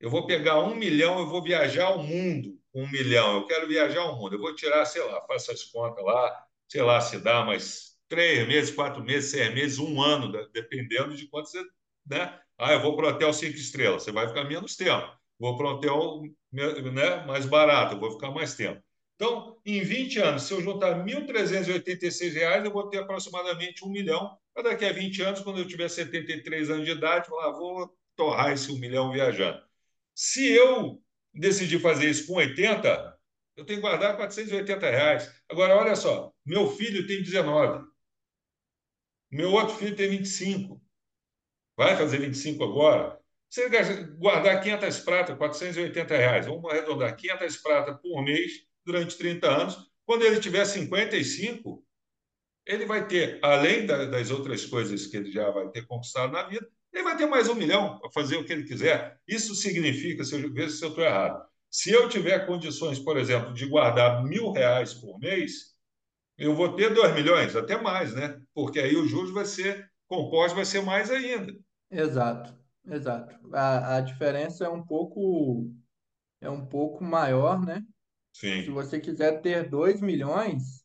[0.00, 3.36] eu vou pegar um milhão, eu vou viajar o mundo um milhão.
[3.36, 4.36] Eu quero viajar o mundo.
[4.36, 8.46] Eu vou tirar, sei lá, faço as contas lá, sei lá, se dá mais três
[8.46, 11.64] meses, quatro meses, seis meses, um ano, dependendo de quanto você.
[12.08, 12.38] Né?
[12.58, 15.16] Ah, eu vou para o hotel cinco estrelas, você vai ficar menos tempo.
[15.38, 18.82] Vou para o hotel né, mais barato, eu vou ficar mais tempo.
[19.14, 24.36] Então, em 20 anos, se eu juntar R$ 1.386, eu vou ter aproximadamente um milhão.
[24.54, 27.96] Para daqui a 20 anos, quando eu tiver 73 anos de idade, eu falar, vou
[28.16, 29.60] torrar esse um milhão viajando.
[30.14, 31.02] Se eu
[31.34, 33.18] decidir fazer isso com 80,
[33.56, 35.32] eu tenho que guardar 480 reais.
[35.48, 37.86] Agora, olha só, meu filho tem 19.
[39.30, 40.80] Meu outro filho tem 25.
[41.78, 43.16] Vai fazer 25 agora.
[43.48, 43.68] você
[44.18, 50.24] guardar 500 pratas, 480 reais, vamos arredondar 500 pratas por mês durante 30 anos, quando
[50.24, 51.84] ele tiver 55,
[52.66, 56.68] ele vai ter, além das outras coisas que ele já vai ter conquistado na vida,
[56.92, 59.16] ele vai ter mais um milhão para fazer o que ele quiser.
[59.28, 63.54] Isso significa, se eu ver se eu estou errado, se eu tiver condições, por exemplo,
[63.54, 65.76] de guardar mil reais por mês,
[66.36, 68.40] eu vou ter dois milhões, até mais, né?
[68.52, 71.52] Porque aí o juros vai ser composto, vai ser mais ainda.
[71.90, 72.54] Exato,
[72.86, 73.38] exato.
[73.52, 75.70] A, a diferença é um pouco
[76.40, 77.82] é um pouco maior, né?
[78.32, 78.62] Sim.
[78.62, 80.84] Se você quiser ter 2 milhões,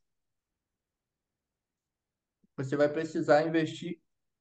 [2.55, 3.99] você vai precisar investir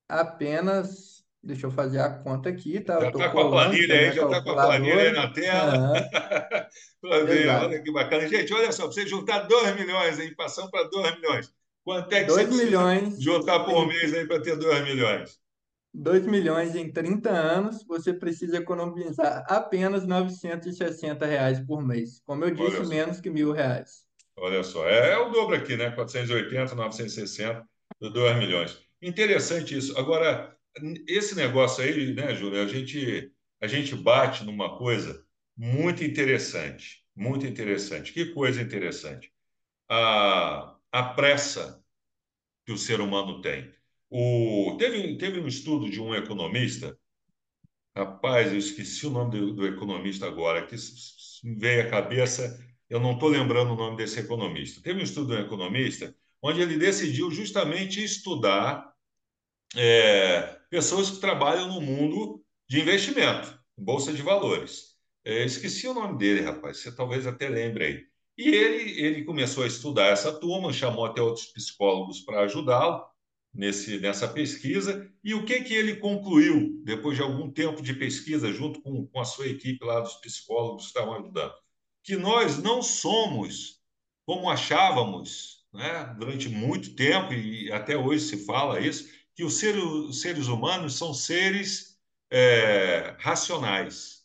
[0.09, 1.23] apenas.
[1.45, 3.01] Deixa eu fazer a conta aqui, tá?
[3.01, 5.93] Já está com a planilha aí, já está com a planilha aí na tela.
[7.03, 7.27] Uhum.
[7.27, 8.29] ver, olha que bacana.
[8.29, 11.53] Gente, olha só, para você juntar 2 milhões aí, passando para 2 milhões.
[11.83, 15.42] Quanto é que você milhões juntar por mês aí para ter 2 milhões?
[15.95, 22.21] 2 milhões em 30 anos, você precisa economizar apenas 960 reais por mês.
[22.25, 24.07] Como eu disse, menos que mil reais.
[24.37, 25.91] Olha só, é, é, o dobro aqui, né?
[25.91, 27.69] 480, 960,
[28.01, 28.81] 2 milhões.
[29.03, 29.99] Interessante isso.
[29.99, 30.57] Agora,
[31.07, 35.25] esse negócio aí, né, Júlio, a gente, a gente bate numa coisa
[35.57, 37.05] muito interessante.
[37.15, 38.13] Muito interessante.
[38.13, 39.31] Que coisa interessante.
[39.89, 41.83] A, a pressa
[42.65, 43.73] que o ser humano tem.
[44.15, 46.95] O, teve, teve um estudo de um economista,
[47.97, 50.77] rapaz, eu esqueci o nome do, do economista agora, que
[51.43, 54.83] veio à cabeça, eu não estou lembrando o nome desse economista.
[54.83, 58.93] Teve um estudo de um economista onde ele decidiu justamente estudar
[59.75, 64.95] é, pessoas que trabalham no mundo de investimento, bolsa de valores.
[65.25, 68.07] É, esqueci o nome dele, rapaz, você talvez até lembre aí.
[68.37, 73.11] E ele, ele começou a estudar essa turma, chamou até outros psicólogos para ajudá-lo,
[73.53, 78.53] nesse, nessa pesquisa e o que, que ele concluiu depois de algum tempo de pesquisa,
[78.53, 81.53] junto com, com a sua equipe lá dos psicólogos que estavam ajudando.
[82.03, 83.81] Que nós não somos
[84.25, 90.21] como achávamos né, durante muito tempo, e até hoje se fala isso, que os seres,
[90.21, 91.99] seres humanos são seres
[92.31, 94.23] é, racionais.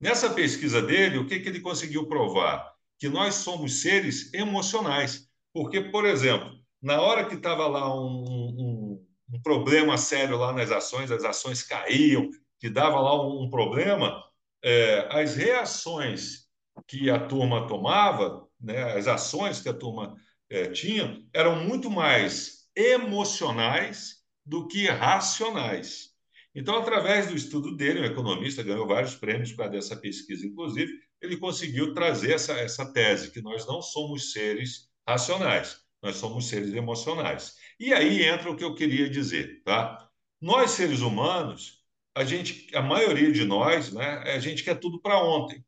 [0.00, 2.74] Nessa pesquisa dele, o que, que ele conseguiu provar?
[2.98, 5.28] Que nós somos seres emocionais.
[5.52, 10.70] Porque, por exemplo, na hora que estava lá um, um, um, problema sério lá nas
[10.70, 12.28] ações, as ações caíam,
[12.60, 14.22] que dava lá um, um problema,
[14.62, 16.44] é, as reações
[16.86, 20.14] que a turma tomava, né, as ações que a turma
[20.50, 26.10] é, tinha, eram muito mais emocionais do que racionais.
[26.54, 31.38] Então, através do estudo dele, um economista ganhou vários prêmios causa dessa pesquisa, inclusive, ele
[31.38, 37.56] conseguiu trazer essa, essa tese, que nós não somos seres racionais nós somos seres emocionais.
[37.80, 40.06] E aí entra o que eu queria dizer, tá?
[40.40, 41.82] Nós, seres humanos,
[42.14, 45.64] a gente, a maioria de nós, né, a gente quer tudo para ontem.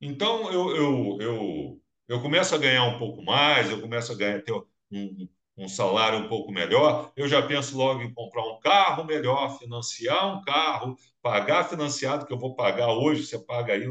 [0.00, 4.42] Então, eu, eu, eu, eu começo a ganhar um pouco mais, eu começo a ganhar
[4.42, 4.52] ter
[4.90, 9.58] um, um salário um pouco melhor, eu já penso logo em comprar um carro melhor,
[9.58, 13.86] financiar um carro, pagar financiado, que eu vou pagar hoje, você paga aí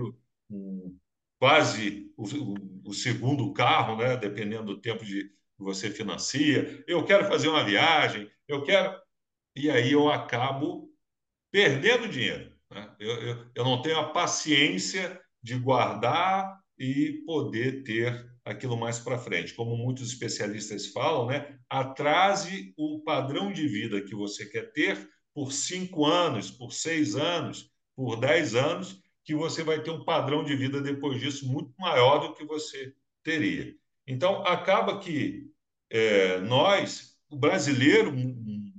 [1.40, 5.32] quase o, o, o segundo carro, né, dependendo do tempo de,
[5.64, 8.96] você financia, eu quero fazer uma viagem, eu quero.
[9.56, 10.90] E aí eu acabo
[11.52, 12.52] perdendo dinheiro.
[12.72, 12.96] Né?
[13.00, 19.18] Eu, eu, eu não tenho a paciência de guardar e poder ter aquilo mais para
[19.18, 19.54] frente.
[19.54, 21.58] Como muitos especialistas falam, né?
[21.70, 27.72] atrase o padrão de vida que você quer ter por cinco anos, por seis anos,
[27.96, 32.20] por dez anos, que você vai ter um padrão de vida depois disso muito maior
[32.20, 32.94] do que você
[33.24, 33.76] teria.
[34.08, 35.47] Então, acaba que
[35.90, 38.14] é, nós, o brasileiro,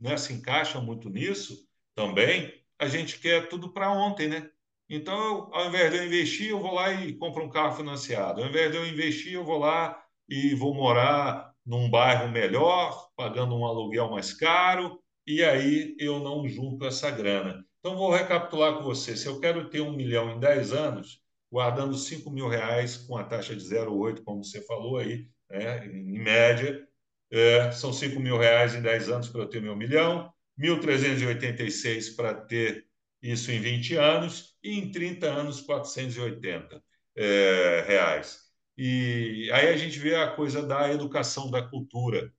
[0.01, 1.57] né, se encaixa muito nisso
[1.94, 4.51] também, a gente quer tudo para ontem, né?
[4.88, 8.42] Então, ao invés de eu investir, eu vou lá e compro um carro financiado.
[8.42, 13.55] Ao invés de eu investir, eu vou lá e vou morar num bairro melhor, pagando
[13.55, 17.62] um aluguel mais caro, e aí eu não junto essa grana.
[17.80, 19.14] Então, vou recapitular com você.
[19.14, 21.20] Se eu quero ter um milhão em 10 anos,
[21.53, 26.18] guardando 5 mil reais com a taxa de 0,8, como você falou aí, né, em
[26.18, 26.88] média,
[27.31, 32.35] é, são 5 mil reais em 10 anos para eu ter meu milhão, 1.386 para
[32.35, 32.87] ter
[33.22, 36.83] isso em 20 anos, e em 30 anos, 480
[37.16, 38.49] é, reais.
[38.76, 42.33] E aí a gente vê a coisa da educação, da cultura.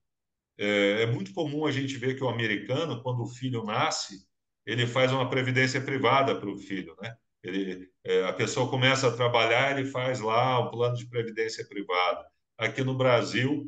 [0.58, 4.26] É, é muito comum a gente ver que o americano, quando o filho nasce,
[4.66, 7.16] ele faz uma previdência privada para o filho, né?
[7.44, 12.26] Ele, é, a pessoa começa a trabalhar, ele faz lá um plano de previdência privada.
[12.58, 13.66] Aqui no Brasil,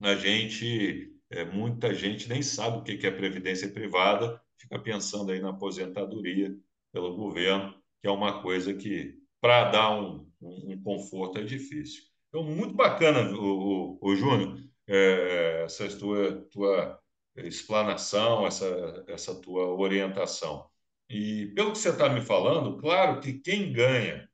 [0.00, 5.40] a gente, é, muita gente nem sabe o que é previdência privada, fica pensando aí
[5.40, 6.56] na aposentadoria
[6.92, 12.04] pelo governo, que é uma coisa que, para dar um, um, um, conforto, é difícil.
[12.28, 17.00] Então, muito bacana, o, o, o Júnior, é, essa tua, tua
[17.36, 20.68] explanação, essa, essa tua orientação.
[21.08, 24.28] E pelo que você está me falando, claro que quem ganha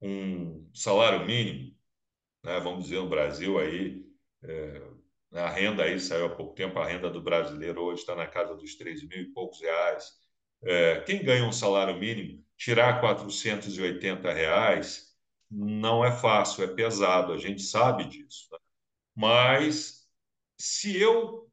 [0.00, 1.74] um salário mínimo,
[2.44, 4.07] né, vamos dizer no Brasil aí,
[4.42, 4.82] é,
[5.32, 8.54] a renda aí saiu há pouco tempo, a renda do brasileiro hoje está na casa
[8.54, 10.12] dos 3 mil e poucos reais.
[10.62, 15.16] É, quem ganha um salário mínimo, tirar 480 reais
[15.50, 18.48] não é fácil, é pesado, a gente sabe disso.
[18.52, 18.58] Né?
[19.14, 20.06] Mas
[20.58, 21.50] se eu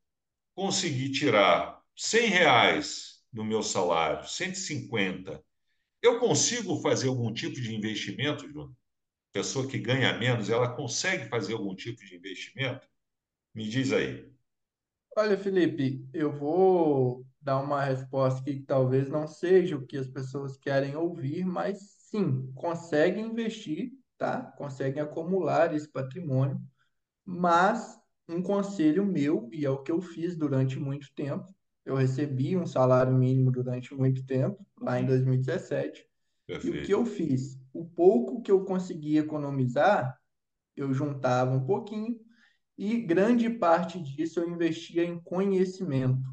[0.55, 5.43] conseguir tirar 100 reais do meu salário, 150,
[6.01, 8.71] eu consigo fazer algum tipo de investimento, Júnior?
[9.35, 12.87] Pessoa que ganha menos, ela consegue fazer algum tipo de investimento?
[13.53, 14.31] Me diz aí.
[15.17, 20.55] Olha, Felipe, eu vou dar uma resposta que talvez não seja o que as pessoas
[20.55, 21.79] querem ouvir, mas
[22.09, 24.41] sim, conseguem investir, tá?
[24.57, 26.57] Conseguem acumular esse patrimônio,
[27.25, 32.55] mas um conselho meu, e é o que eu fiz durante muito tempo, eu recebi
[32.55, 36.07] um salário mínimo durante muito tempo, lá em 2017,
[36.47, 36.77] Perfeito.
[36.77, 37.64] e o que eu fiz?
[37.75, 40.17] O pouco que eu consegui economizar,
[40.77, 42.17] eu juntava um pouquinho,
[42.77, 46.25] e grande parte disso eu investia em conhecimento,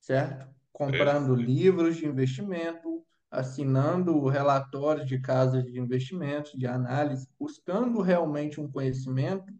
[0.00, 0.52] certo?
[0.72, 1.48] Comprando Perfeito.
[1.48, 9.54] livros de investimento, assinando relatórios de casas de investimentos, de análise, buscando realmente um conhecimento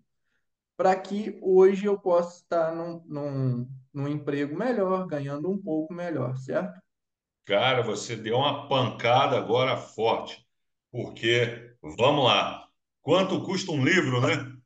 [0.76, 6.36] para que hoje eu possa estar num, num, num emprego melhor, ganhando um pouco melhor,
[6.38, 6.80] certo?
[7.50, 10.46] Cara, você deu uma pancada agora forte,
[10.92, 12.68] porque, vamos lá,
[13.02, 14.56] quanto custa um livro, né?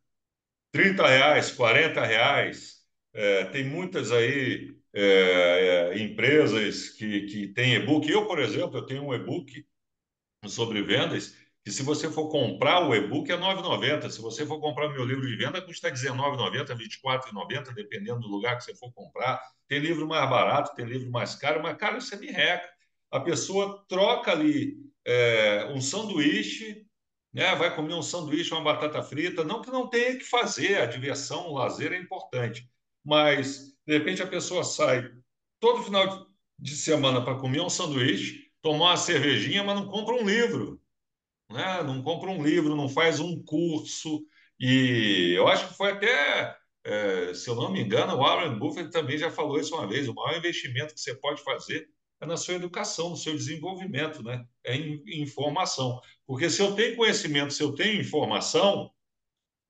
[0.71, 2.85] 30 reais, 40 reais.
[3.15, 8.07] É, tem muitas aí é, é, empresas que, que têm e-book.
[8.11, 9.67] Eu, por exemplo, eu tenho um e-book
[10.47, 14.11] sobre vendas que se você for comprar o e-book é R$ 9,90.
[14.11, 18.65] Se você for comprar meu livro de venda, custa R$19,90, R$24,90, dependendo do lugar que
[18.65, 19.41] você for comprar.
[19.67, 22.74] Tem livro mais barato, tem livro mais caro, mas, cara, isso é merreca.
[23.15, 26.85] A pessoa troca ali é, um sanduíche
[27.35, 27.55] né?
[27.57, 29.45] vai comer um sanduíche, uma batata frita.
[29.45, 32.71] Não que não tenha que fazer, a diversão, o lazer é importante.
[33.05, 35.11] Mas, de repente, a pessoa sai
[35.61, 40.25] todo final de semana para comer um sanduíche, tomar uma cervejinha, mas não compra um
[40.25, 40.81] livro.
[41.51, 41.83] Né?
[41.83, 44.25] Não compra um livro, não faz um curso.
[44.59, 48.91] E eu acho que foi até, é, se eu não me engano, o Warren Buffett
[48.91, 51.89] também já falou isso uma vez: o maior investimento que você pode fazer
[52.21, 54.45] é na sua educação, no seu desenvolvimento, né?
[54.65, 56.01] é em, em informação.
[56.27, 58.91] Porque se eu tenho conhecimento, se eu tenho informação,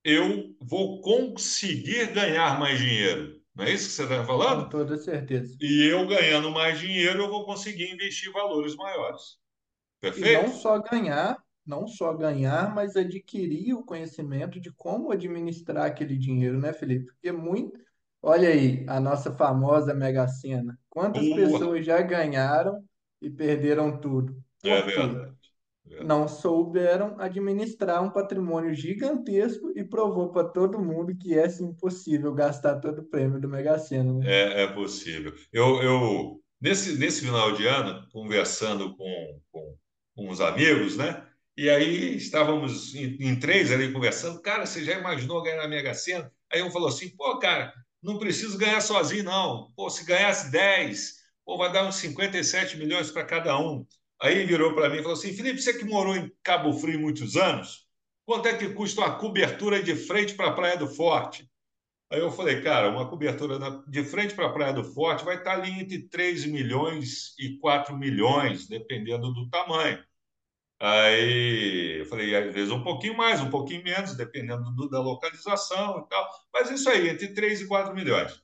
[0.05, 3.41] eu vou conseguir ganhar mais dinheiro.
[3.55, 4.65] Não é isso que você está falando?
[4.65, 5.57] Com toda certeza.
[5.61, 9.39] E eu ganhando mais dinheiro, eu vou conseguir investir valores maiores.
[10.01, 10.29] Perfeito?
[10.29, 16.17] E não só ganhar, não só ganhar, mas adquirir o conhecimento de como administrar aquele
[16.19, 17.07] dinheiro, né, Felipe?
[17.07, 17.79] Porque muito.
[18.27, 20.79] Olha aí, a nossa famosa Mega Sena.
[20.89, 21.37] Quantas Boa.
[21.37, 22.83] pessoas já ganharam
[23.21, 24.35] e perderam tudo?
[24.63, 25.35] É verdade.
[26.03, 32.33] Não souberam administrar um patrimônio gigantesco e provou para todo mundo que é sim possível
[32.33, 34.15] gastar todo o prêmio do Mega Sena.
[34.15, 34.25] Né?
[34.27, 35.35] É, é possível.
[35.53, 39.77] Eu, eu nesse, nesse final de ano, conversando com, com,
[40.17, 41.27] com uns amigos, né?
[41.55, 44.41] E aí estávamos em, em, três ali conversando.
[44.41, 46.33] Cara, você já imaginou ganhar na Mega Sena?
[46.51, 47.71] Aí um falou assim: pô, cara,
[48.05, 49.73] não preciso ganhar sozinho, não.
[49.75, 53.87] Pô, se ganhasse 10, pô, vai dar uns 57 milhões para cada um.
[54.21, 57.35] Aí virou para mim e falou assim: Felipe, você que morou em Cabo Frio muitos
[57.37, 57.89] anos,
[58.27, 61.51] quanto é que custa uma cobertura de frente para a Praia do Forte?
[62.11, 65.55] Aí eu falei, cara, uma cobertura de frente para a Praia do Forte vai estar
[65.55, 69.99] ali entre 3 milhões e 4 milhões, dependendo do tamanho.
[70.87, 76.01] Aí eu falei, às vezes um pouquinho mais, um pouquinho menos, dependendo do, da localização
[76.01, 76.29] e tal.
[76.53, 78.39] Mas isso aí, entre 3 e 4 milhões.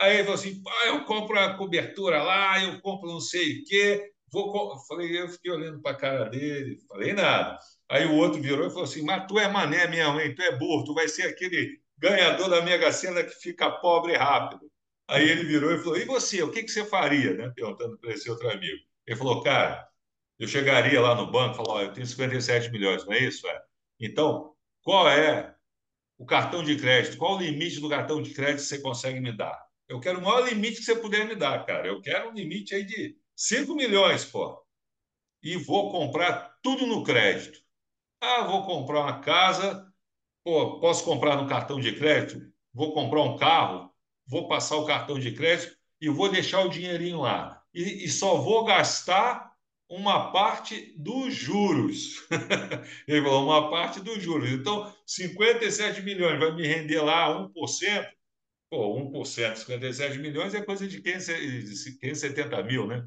[0.00, 4.10] Aí ele falou assim: eu compro a cobertura lá, eu compro não sei o quê.
[4.32, 4.74] Vou...
[4.88, 7.58] Falei, eu fiquei olhando para a cara dele, falei nada.
[7.90, 10.34] Aí o outro virou e falou assim: Mas tu é mané mesmo, hein?
[10.34, 14.62] Tu é burro, tu vai ser aquele ganhador da Mega Sena que fica pobre rápido.
[15.08, 17.34] Aí ele virou e falou: E você, o que, que você faria?
[17.34, 17.52] Né?
[17.54, 18.78] Perguntando para esse outro amigo.
[19.06, 19.91] Ele falou: Cara,
[20.42, 23.46] eu chegaria lá no banco e falaria: Eu tenho 57 milhões, não é isso?
[23.46, 23.62] É.
[24.00, 25.54] Então, qual é
[26.18, 27.16] o cartão de crédito?
[27.16, 29.56] Qual o limite do cartão de crédito que você consegue me dar?
[29.88, 31.86] Eu quero o maior limite que você puder me dar, cara.
[31.86, 34.60] Eu quero um limite aí de 5 milhões, pô.
[35.44, 37.60] E vou comprar tudo no crédito.
[38.20, 39.86] Ah, vou comprar uma casa,
[40.42, 42.52] pô, posso comprar no cartão de crédito?
[42.74, 43.94] Vou comprar um carro,
[44.26, 47.62] vou passar o cartão de crédito e vou deixar o dinheirinho lá.
[47.72, 49.51] E, e só vou gastar
[49.92, 52.26] uma parte dos juros.
[53.06, 54.50] Ele falou, uma parte dos juros.
[54.50, 58.08] Então, 57 milhões vai me render lá 1%.
[58.70, 63.06] Pô, 1%, 57 milhões é coisa de 570 mil, né?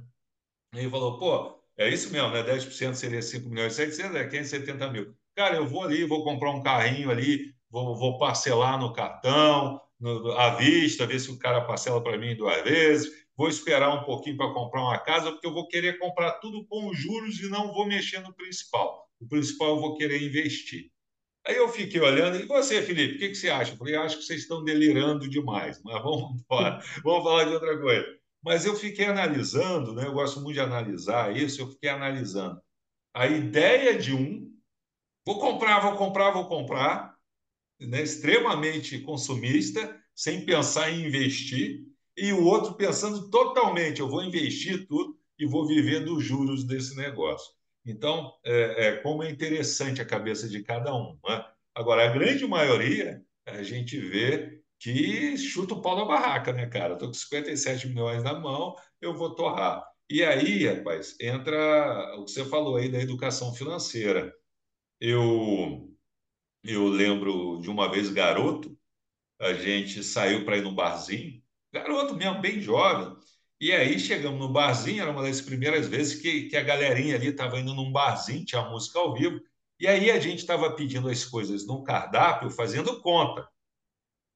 [0.75, 2.43] Ele falou, pô, é isso mesmo, né?
[2.43, 5.15] 10% seria 5 milhões e 700, é 570 mil.
[5.36, 10.33] Cara, eu vou ali, vou comprar um carrinho ali, vou, vou parcelar no cartão, no,
[10.33, 13.24] à vista, ver se o cara parcela para mim duas vezes.
[13.38, 16.93] Vou esperar um pouquinho para comprar uma casa, porque eu vou querer comprar tudo com
[16.93, 19.09] juros e não vou mexer no principal.
[19.19, 20.91] O principal eu vou querer investir.
[21.45, 23.73] Aí eu fiquei olhando, e você, Felipe, o que, que você acha?
[23.73, 27.79] Eu falei, acho que vocês estão delirando demais, mas vamos embora, vamos falar de outra
[27.79, 28.05] coisa.
[28.43, 30.05] Mas eu fiquei analisando, né?
[30.05, 32.59] eu gosto muito de analisar isso, eu fiquei analisando
[33.15, 34.53] a ideia de um,
[35.25, 37.15] vou comprar, vou comprar, vou comprar,
[37.79, 38.01] né?
[38.01, 41.86] extremamente consumista, sem pensar em investir,
[42.18, 46.95] e o outro pensando totalmente, eu vou investir tudo e vou viver dos juros desse
[46.95, 47.53] negócio.
[47.86, 51.18] Então, é, é, como é interessante a cabeça de cada um.
[51.28, 51.45] Né?
[51.74, 56.93] Agora, a grande maioria, a gente vê que chuta o pau da barraca, né, cara?
[56.93, 59.86] Estou com 57 milhões na mão, eu vou torrar.
[60.09, 64.34] E aí, rapaz, entra o que você falou aí da educação financeira.
[64.99, 65.91] Eu,
[66.63, 68.78] eu lembro de uma vez, garoto,
[69.39, 71.41] a gente saiu para ir num barzinho,
[71.76, 73.15] garoto mesmo, bem jovem,
[73.59, 77.28] e aí chegamos no barzinho, era uma das primeiras vezes que, que a galerinha ali
[77.28, 79.41] estava indo num barzinho, tinha música ao vivo,
[79.80, 83.47] e aí a gente estava pedindo as coisas no cardápio, fazendo conta.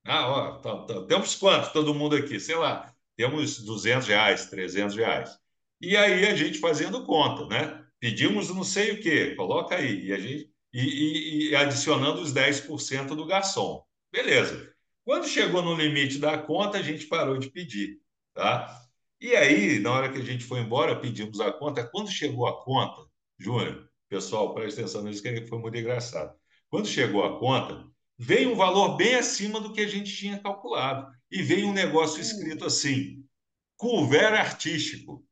[0.06, 2.40] Ah, ó, tá, tá, temos quanto todo mundo aqui?
[2.40, 5.38] Sei lá, temos 200 reais, 300 reais.
[5.82, 7.86] E aí a gente fazendo conta, né?
[8.00, 12.34] Pedimos não sei o quê, coloca aí, e, a gente, e, e, e adicionando os
[12.34, 13.84] 10% do garçom.
[14.12, 14.74] Beleza.
[15.04, 18.00] Quando chegou no limite da conta, a gente parou de pedir,
[18.34, 18.80] tá?
[19.20, 21.86] E aí, na hora que a gente foi embora, pedimos a conta.
[21.86, 23.06] Quando chegou a conta,
[23.38, 26.34] Júnior, pessoal, presta atenção nisso que foi muito engraçado.
[26.70, 27.86] Quando chegou a conta,
[28.18, 31.12] veio um valor bem acima do que a gente tinha calculado.
[31.32, 33.26] E veio um negócio escrito assim:
[33.76, 35.26] couvert artístico.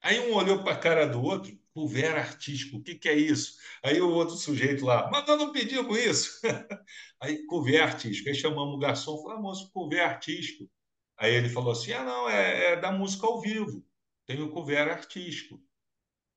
[0.00, 3.58] Aí um olhou para a cara do outro, couvert artístico, o que, que é isso?
[3.84, 6.40] Aí o outro sujeito lá, mas nós não pedimos isso.
[7.20, 8.30] Aí, couvert artístico.
[8.30, 10.70] Aí chamamos o garçom e falamos, ah, moço, artístico.
[11.18, 13.84] Aí ele falou assim: ah, não, é, é da música ao vivo,
[14.26, 15.62] tem o cover artístico.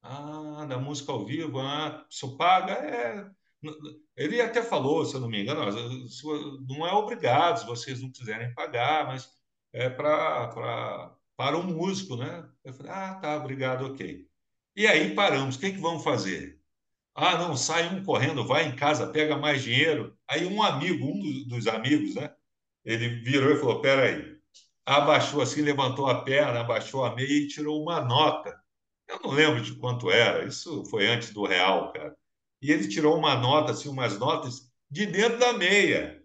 [0.01, 2.73] Ah, da música ao vivo, ah, isso paga?
[2.73, 3.29] É.
[4.15, 5.61] Ele até falou, se eu não me engano,
[6.67, 9.29] não é obrigado se vocês não quiserem pagar, mas
[9.73, 12.49] é pra, pra, para o músico, né?
[12.63, 14.28] Eu falei, ah, tá, obrigado, ok.
[14.79, 16.57] E aí paramos, o que, que vamos fazer?
[17.13, 20.17] Ah, não, sai um correndo, vai em casa, pega mais dinheiro.
[20.25, 22.33] Aí um amigo, um dos amigos, né?
[22.85, 24.37] Ele virou e falou: peraí,
[24.85, 28.57] abaixou assim, levantou a perna, abaixou a meia e tirou uma nota.
[29.05, 32.15] Eu não lembro de quanto era, isso foi antes do real, cara.
[32.61, 36.23] E ele tirou uma nota, assim, umas notas de dentro da meia.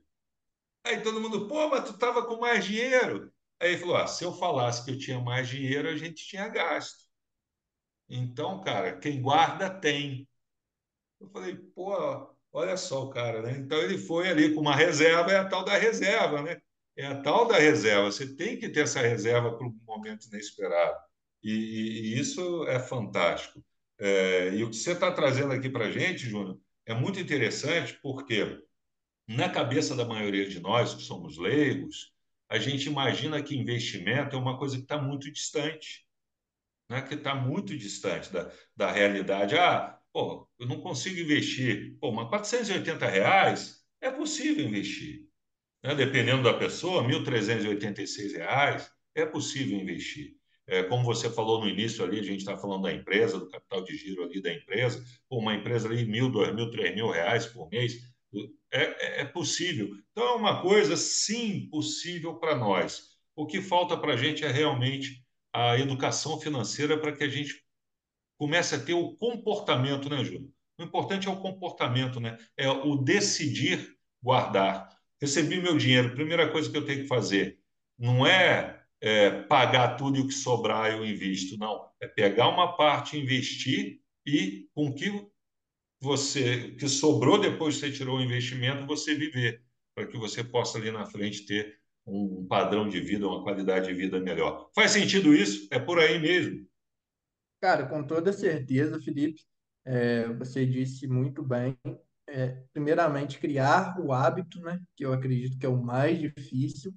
[0.85, 3.33] Aí todo mundo, pô, mas tu estava com mais dinheiro.
[3.61, 6.49] Aí ele falou: ah, se eu falasse que eu tinha mais dinheiro, a gente tinha
[6.49, 7.04] gasto.
[8.09, 10.29] Então, cara, quem guarda tem.
[11.21, 11.95] Eu falei, pô,
[12.53, 13.57] olha só o cara, né?
[13.59, 16.61] Então ele foi ali com uma reserva, é a tal da reserva, né?
[16.97, 18.11] é a tal da reserva.
[18.11, 20.99] Você tem que ter essa reserva para um momento inesperado.
[21.43, 23.63] E, e, isso é fantástico.
[23.99, 27.99] É, e o que você está trazendo aqui para a gente, Júnior, é muito interessante
[28.03, 28.61] porque
[29.27, 32.13] na cabeça da maioria de nós que somos leigos,
[32.49, 36.04] a gente imagina que investimento é uma coisa que está muito distante,
[36.89, 37.03] né?
[37.03, 39.57] que está muito distante da, da realidade.
[39.57, 41.97] Ah, pô, eu não consigo investir.
[42.01, 45.25] Pô, mas 480 reais é possível investir
[45.85, 45.95] né?
[45.95, 50.35] dependendo da pessoa, R$ 1.386 é possível investir.
[50.67, 53.85] É, como você falou no início ali, a gente está falando da empresa, do capital
[53.85, 57.45] de giro ali da empresa, Pô, uma empresa ali, mil, dois mil, três mil reais
[57.45, 57.99] por mês,
[58.73, 59.91] é, é, é possível.
[60.11, 63.11] Então, é uma coisa, sim, possível para nós.
[63.37, 65.23] O que falta para a gente é realmente
[65.55, 67.65] a educação financeira para que a gente
[68.37, 70.53] comece a ter o comportamento, né, Júlio?
[70.79, 72.37] O importante é o comportamento, né?
[72.57, 74.89] É o decidir guardar.
[75.21, 77.59] Recebi meu dinheiro, primeira coisa que eu tenho que fazer
[77.97, 81.89] não é, é pagar tudo e o que sobrar eu invisto, não.
[82.01, 85.25] É pegar uma parte, investir e com que
[86.01, 89.63] você que sobrou depois que você tirou o investimento, você viver,
[89.95, 93.95] para que você possa ali na frente ter um padrão de vida, uma qualidade de
[93.95, 94.71] vida melhor.
[94.75, 95.69] Faz sentido isso?
[95.71, 96.67] É por aí mesmo?
[97.61, 99.41] Cara, com toda certeza, Felipe,
[99.85, 101.77] é, você disse muito bem
[102.27, 104.81] é, primeiramente, criar o hábito, né?
[104.97, 106.93] Que eu acredito que é o mais difícil.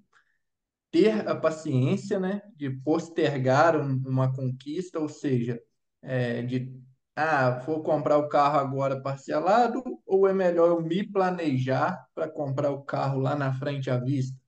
[0.92, 2.42] Ter a paciência, né?
[2.56, 5.62] De postergar um, uma conquista, ou seja,
[6.02, 6.74] é, de,
[7.16, 12.72] ah, vou comprar o carro agora parcelado ou é melhor eu me planejar para comprar
[12.72, 14.40] o carro lá na frente à vista,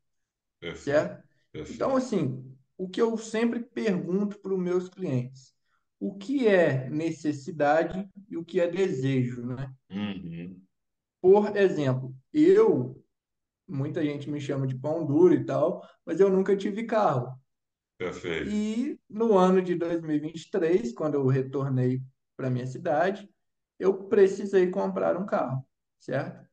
[0.74, 1.24] Certo?
[1.68, 5.54] Então, assim, o que eu sempre pergunto para os meus clientes,
[6.00, 9.74] o que é necessidade e o que é desejo, né?
[9.92, 10.68] Uhum,
[11.22, 13.02] Por exemplo, eu,
[13.68, 17.40] muita gente me chama de pão duro e tal, mas eu nunca tive carro.
[17.98, 22.02] perfeito, E no ano de 2023, quando eu retornei
[22.38, 23.30] para minha cidade,
[23.78, 25.66] eu precisei comprar um carro,
[26.00, 26.48] certo?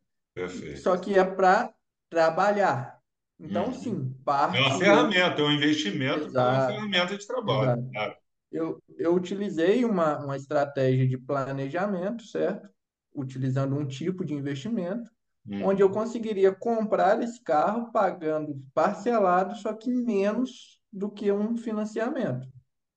[0.75, 0.99] Só perfeito.
[0.99, 1.75] que é para
[2.11, 2.96] trabalhar.
[3.39, 3.73] Então, Uhum.
[3.73, 4.15] sim,
[4.53, 7.77] É uma parte ferramenta, é um investimento uma Exato, ferramenta de trabalho.
[7.93, 8.17] Claro.
[8.51, 12.69] Eu, eu utilizei uma, uma estratégia de planejamento, certo?
[13.15, 15.11] Utilizando um tipo de investimento,
[15.59, 22.47] onde eu conseguiria comprar esse carro pagando parcelado, só que menos do que um financiamento,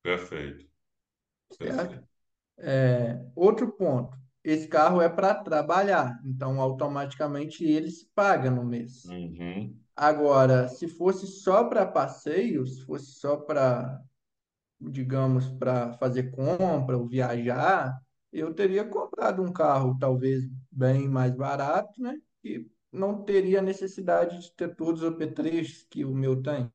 [0.04, 0.66] Perfeito,
[1.52, 1.98] certo?
[1.98, 2.08] perfeito.
[2.60, 9.04] É, outro ponto, esse carro é para trabalhar, então automaticamente ele se paga no mês.
[9.04, 9.84] Uhum.
[10.02, 14.02] Agora, se fosse só para passeio, se fosse só para
[14.80, 18.00] digamos, para fazer compra ou viajar,
[18.32, 22.18] eu teria comprado um carro talvez bem mais barato, né?
[22.44, 26.72] E não teria necessidade de ter todos os apetrechos que o meu tem.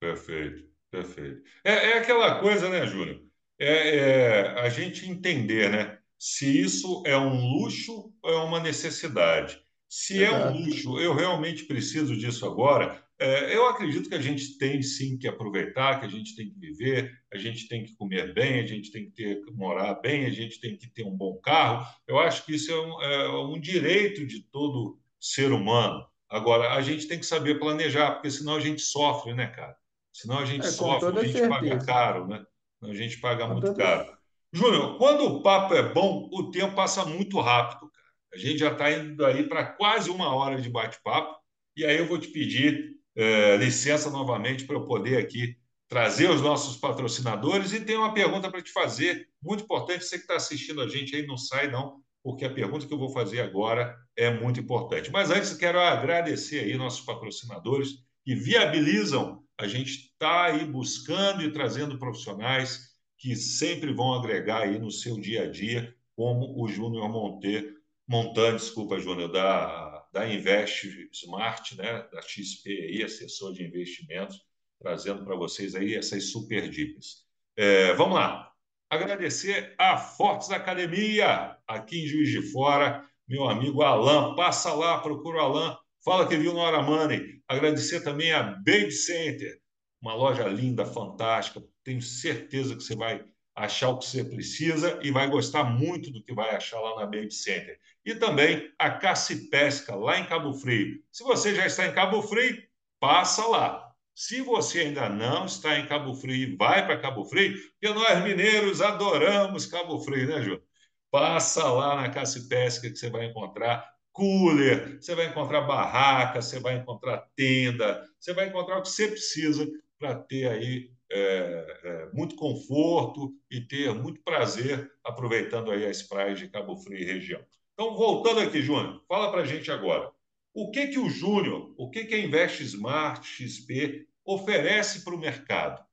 [0.00, 1.42] Perfeito, perfeito.
[1.62, 3.22] É, é aquela coisa, né, Júnior?
[3.58, 5.98] É, é a gente entender, né?
[6.18, 9.62] Se isso é um luxo ou é uma necessidade.
[9.96, 13.00] Se é um luxo, eu realmente preciso disso agora.
[13.16, 16.58] é, eu acredito que a gente tem sim que aproveitar, que a gente tem que
[16.58, 20.30] viver, a gente tem que comer bem, a gente tem que ter, morar bem, a
[20.30, 21.86] gente tem que ter um bom carro.
[22.08, 26.04] Eu acho que isso é um, é um direito de todo ser humano.
[26.28, 29.76] Agora, a gente tem que saber planejar, porque senão a gente sofre, né, cara?
[30.12, 31.86] Senão a gente É, sofre, a gente paga certeza.
[31.86, 32.44] caro, né?
[32.82, 33.76] A gente paga Com muito toda...
[33.76, 34.12] caro.
[34.52, 37.90] Júnior, quando o papo é bom, o tempo passa muito rápido.
[38.34, 41.34] A gente já está indo aí para quase uma hora de bate-papo.
[41.76, 45.56] E aí eu vou te pedir eh, licença novamente para eu poder aqui
[45.88, 47.72] trazer os nossos patrocinadores.
[47.72, 50.04] E tem uma pergunta para te fazer, muito importante.
[50.04, 52.98] Você que está assistindo a gente aí, não sai não, porque a pergunta que eu
[52.98, 55.10] vou fazer agora é muito importante.
[55.10, 57.90] Mas antes, quero agradecer aí nossos patrocinadores
[58.24, 64.78] que viabilizam a gente está aí buscando e trazendo profissionais que sempre vão agregar aí
[64.78, 67.73] no seu dia a dia, como o Júnior Monte,
[68.06, 74.38] Montante, desculpa, Júnior, da, da Invest Smart, né, da XP aí, assessor de investimentos,
[74.78, 77.24] trazendo para vocês aí essas super dicas.
[77.56, 78.50] É, vamos lá.
[78.90, 84.34] Agradecer a Fortes Academia, aqui em Juiz de Fora, meu amigo Alan.
[84.34, 87.42] Passa lá, procura o Alan, fala que viu no Hora Money.
[87.48, 89.58] Agradecer também a Baby Center,
[90.00, 91.62] uma loja linda, fantástica.
[91.82, 93.24] Tenho certeza que você vai
[93.54, 97.06] achar o que você precisa e vai gostar muito do que vai achar lá na
[97.06, 97.78] Baby Center.
[98.04, 101.00] E também a Caça e Pesca, lá em Cabo Frio.
[101.12, 102.62] Se você já está em Cabo Frio,
[102.98, 103.92] passa lá.
[104.14, 108.80] Se você ainda não está em Cabo Frio, vai para Cabo Frio, porque nós mineiros
[108.80, 110.62] adoramos Cabo Frio, né, Júlio?
[111.10, 116.40] Passa lá na Caça e Pesca que você vai encontrar cooler, você vai encontrar barraca,
[116.40, 121.80] você vai encontrar tenda, você vai encontrar o que você precisa para ter aí é,
[121.84, 127.04] é, muito conforto e ter muito prazer aproveitando aí as praias de Cabo Frio e
[127.04, 127.40] região.
[127.72, 130.10] Então, voltando aqui, Júnior, fala para a gente agora.
[130.52, 135.18] O que que o Júnior, o que que a Invest Smart XP oferece para o
[135.18, 135.84] mercado?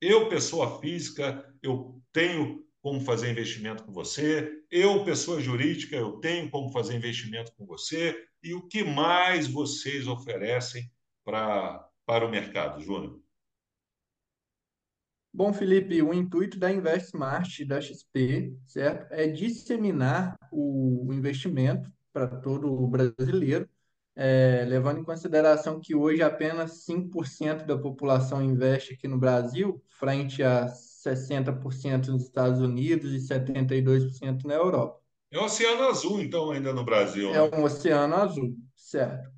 [0.00, 4.60] Eu, pessoa física, eu tenho como fazer investimento com você.
[4.70, 8.26] Eu, pessoa jurídica, eu tenho como fazer investimento com você.
[8.42, 10.90] E o que mais vocês oferecem
[11.24, 13.23] para, para o mercado, Júnior?
[15.36, 22.72] Bom, Felipe, o intuito da InvestSmart da XP, certo, é disseminar o investimento para todo
[22.72, 23.68] o brasileiro,
[24.14, 30.40] é, levando em consideração que hoje apenas 5% da população investe aqui no Brasil, frente
[30.40, 35.00] a 60% nos Estados Unidos e 72% na Europa.
[35.32, 37.58] É o Oceano Azul, então, ainda no Brasil, É né?
[37.58, 39.28] um oceano azul, certo?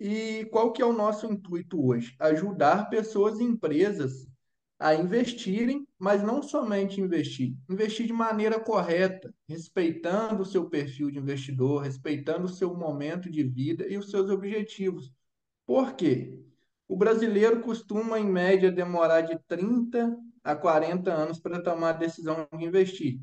[0.00, 2.16] E qual que é o nosso intuito hoje?
[2.18, 4.29] Ajudar pessoas e empresas
[4.80, 11.18] a investirem, mas não somente investir, investir de maneira correta, respeitando o seu perfil de
[11.18, 15.12] investidor, respeitando o seu momento de vida e os seus objetivos.
[15.66, 16.40] Por quê?
[16.88, 22.48] O brasileiro costuma, em média, demorar de 30 a 40 anos para tomar a decisão
[22.58, 23.20] de investir,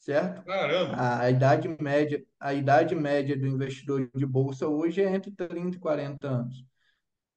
[0.00, 0.42] certo?
[0.42, 1.20] Caramba!
[1.20, 5.78] A idade média, a idade média do investidor de bolsa hoje é entre 30 e
[5.78, 6.64] 40 anos.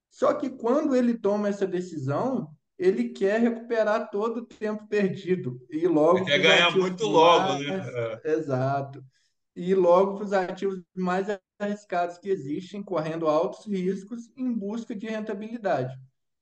[0.09, 5.79] Só que quando ele toma essa decisão, ele quer recuperar todo o tempo perdido e
[5.79, 8.21] Ele logo quer ganhar muito logo, mais né?
[8.23, 9.03] É, exato
[9.59, 11.27] e logo para os ativos mais
[11.59, 15.93] arriscados que existem, correndo altos riscos em busca de rentabilidade.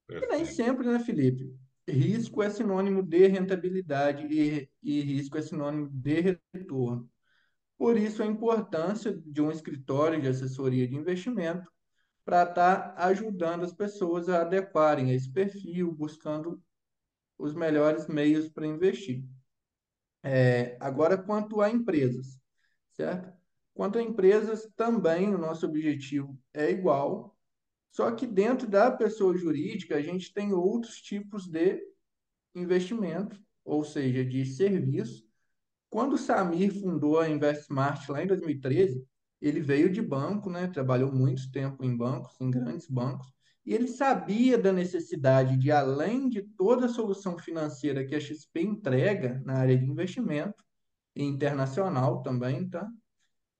[0.07, 1.51] E nem sempre, né, Felipe?
[1.87, 7.09] Risco é sinônimo de rentabilidade e, e risco é sinônimo de retorno.
[7.75, 11.71] Por isso, a importância de um escritório de assessoria de investimento
[12.27, 16.61] para estar ajudando as pessoas a adequarem a esse perfil, buscando
[17.37, 19.23] os melhores meios para investir.
[20.21, 22.37] É, agora, quanto a empresas,
[22.91, 23.31] certo?
[23.73, 27.33] Quanto a empresas, também o nosso objetivo é igual,
[27.91, 31.81] só que dentro da pessoa jurídica, a gente tem outros tipos de
[32.53, 35.25] investimento, ou seja, de serviço.
[35.89, 39.07] Quando o Samir fundou a InvestSmart lá em 2013,
[39.41, 40.67] ele veio de banco, né?
[40.67, 43.27] Trabalhou muito tempo em bancos, em grandes bancos,
[43.65, 48.61] e ele sabia da necessidade de, além de toda a solução financeira que a XP
[48.61, 50.65] entrega na área de investimento,
[51.17, 52.87] e internacional também, tá?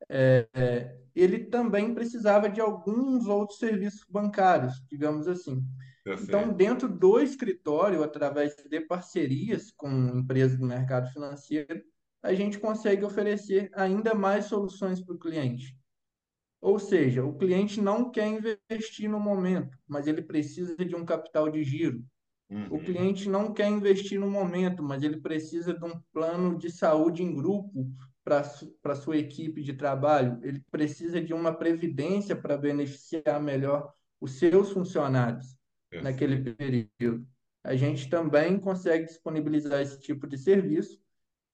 [0.08, 5.66] É, é, ele também precisava de alguns outros serviços bancários, digamos assim.
[6.06, 11.84] Então, dentro do escritório, através de parcerias com empresas do mercado financeiro,
[12.24, 15.78] a gente consegue oferecer ainda mais soluções para o cliente.
[16.62, 21.50] Ou seja, o cliente não quer investir no momento, mas ele precisa de um capital
[21.50, 22.04] de giro.
[22.70, 26.70] O Uhum, cliente não quer investir no momento, mas ele precisa de um plano de
[26.72, 27.90] saúde em grupo
[28.24, 28.44] para
[28.82, 30.40] para sua equipe de trabalho.
[30.44, 35.56] Ele precisa de uma previdência para beneficiar melhor os seus funcionários
[36.00, 37.28] naquele período.
[37.64, 41.00] A gente também consegue disponibilizar esse tipo de serviço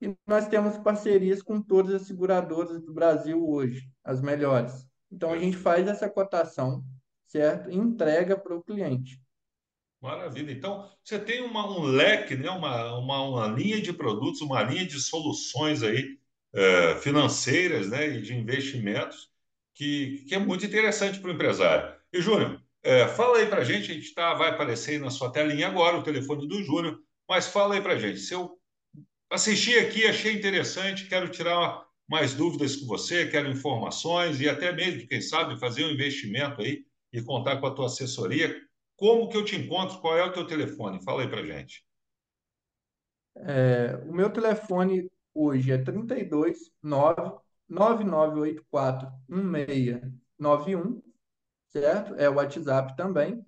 [0.04, 4.86] e nós temos parcerias com todas as seguradoras do Brasil hoje, as melhores.
[5.10, 6.84] Então a gente faz essa cotação,
[7.26, 7.72] certo?
[7.72, 9.22] E entrega para o cliente.
[10.02, 10.52] Maravilha.
[10.52, 12.50] Então, você tem uma, um leque, né?
[12.50, 16.20] uma, uma, uma linha de produtos, uma linha de soluções aí,
[16.54, 18.10] eh, financeiras né?
[18.10, 19.32] e de investimentos
[19.74, 21.96] que, que é muito interessante para o empresário.
[22.12, 25.10] E, Júnior, eh, fala aí para a gente, a gente tá, vai aparecer aí na
[25.10, 27.00] sua telinha agora o telefone do Júnior,
[27.30, 28.20] mas fala aí para a gente.
[28.20, 28.60] Se eu
[29.34, 35.08] assisti aqui, achei interessante, quero tirar mais dúvidas com você, quero informações e até mesmo,
[35.08, 38.56] quem sabe, fazer um investimento aí e contar com a tua assessoria.
[38.96, 40.00] Como que eu te encontro?
[40.00, 41.04] Qual é o teu telefone?
[41.04, 41.84] Fala aí pra gente.
[43.36, 51.02] É, o meu telefone hoje é 32 9 9984 1691,
[51.70, 52.16] certo?
[52.16, 53.44] É o WhatsApp também.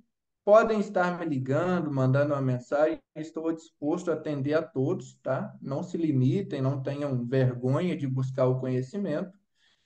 [0.46, 3.02] Podem estar me ligando, mandando uma mensagem.
[3.16, 5.54] Estou disposto a atender a todos, tá?
[5.62, 9.34] Não se limitem, não tenham vergonha de buscar o conhecimento.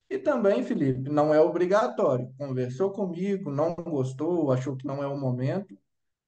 [0.10, 2.32] E também, Felipe, não é obrigatório.
[2.38, 5.76] Conversou comigo, não gostou, achou que não é o momento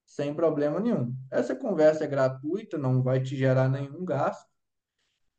[0.04, 1.14] sem problema nenhum.
[1.30, 4.46] Essa conversa é gratuita, não vai te gerar nenhum gasto,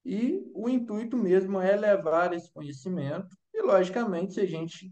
[0.04, 4.92] e o intuito mesmo é levar esse conhecimento, e logicamente, se a gente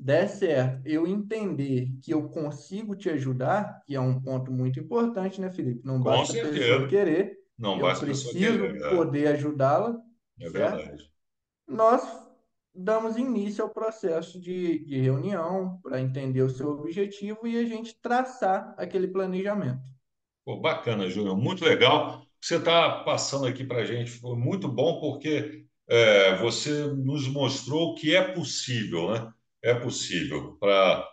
[0.00, 5.40] der certo, eu entender que eu consigo te ajudar, que é um ponto muito importante,
[5.40, 5.82] né, Felipe?
[5.84, 6.86] Não Com basta a pessoa certeza.
[6.86, 8.58] querer, Não eu basta pessoa querer.
[8.58, 10.00] preciso poder ajudá-la,
[10.40, 10.90] É, é certo?
[10.90, 11.10] verdade.
[11.68, 12.02] Nós
[12.74, 17.98] damos início ao processo de, de reunião para entender o seu objetivo e a gente
[18.00, 19.82] traçar aquele planejamento.
[20.44, 22.26] Pô, bacana, Júnior, muito legal.
[22.40, 27.94] Você está passando aqui para a gente, foi muito bom porque é, você nos mostrou
[27.94, 29.32] que é possível, né?
[29.62, 31.08] É possível para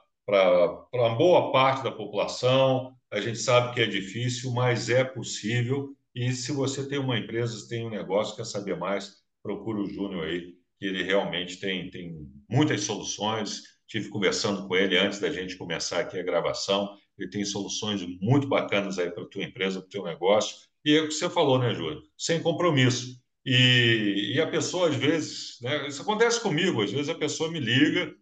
[1.18, 2.96] boa parte da população.
[3.12, 5.96] A gente sabe que é difícil, mas é possível.
[6.14, 10.26] E se você tem uma empresa, tem um negócio, quer saber mais, procura o Júnior
[10.26, 12.16] aí, que ele realmente tem, tem
[12.50, 13.64] muitas soluções.
[13.88, 18.48] Tive conversando com ele antes da gente começar aqui a gravação ele tem soluções muito
[18.48, 20.56] bacanas aí para a tua empresa, para o teu negócio.
[20.86, 22.02] E é o que você falou, né, Júlio?
[22.18, 23.20] Sem compromisso.
[23.46, 27.60] E, e a pessoa, às vezes, né, isso acontece comigo, às vezes a pessoa me
[27.60, 28.14] liga,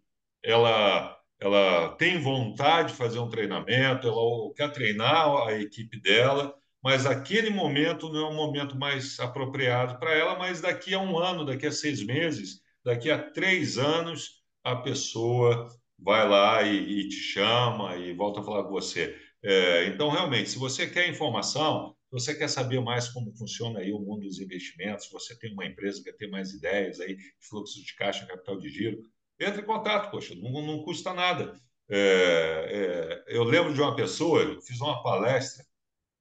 [0.46, 7.04] ela, ela tem vontade de fazer um treinamento, ela quer treinar a equipe dela, mas
[7.04, 11.44] aquele momento não é um momento mais apropriado para ela, mas daqui a um ano,
[11.44, 15.68] daqui a seis meses, daqui a três anos, a pessoa
[15.98, 19.16] vai lá e, e te chama e volta a falar com você.
[19.42, 23.92] É, então, realmente, se você quer informação, se você quer saber mais como funciona aí
[23.92, 27.16] o mundo dos investimentos, se você tem uma empresa que quer ter mais ideias aí,
[27.40, 29.02] fluxo de caixa, capital de giro,
[29.38, 31.54] entre em contato, poxa, não, não custa nada.
[31.88, 35.64] É, é, eu lembro de uma pessoa, eu fiz uma palestra,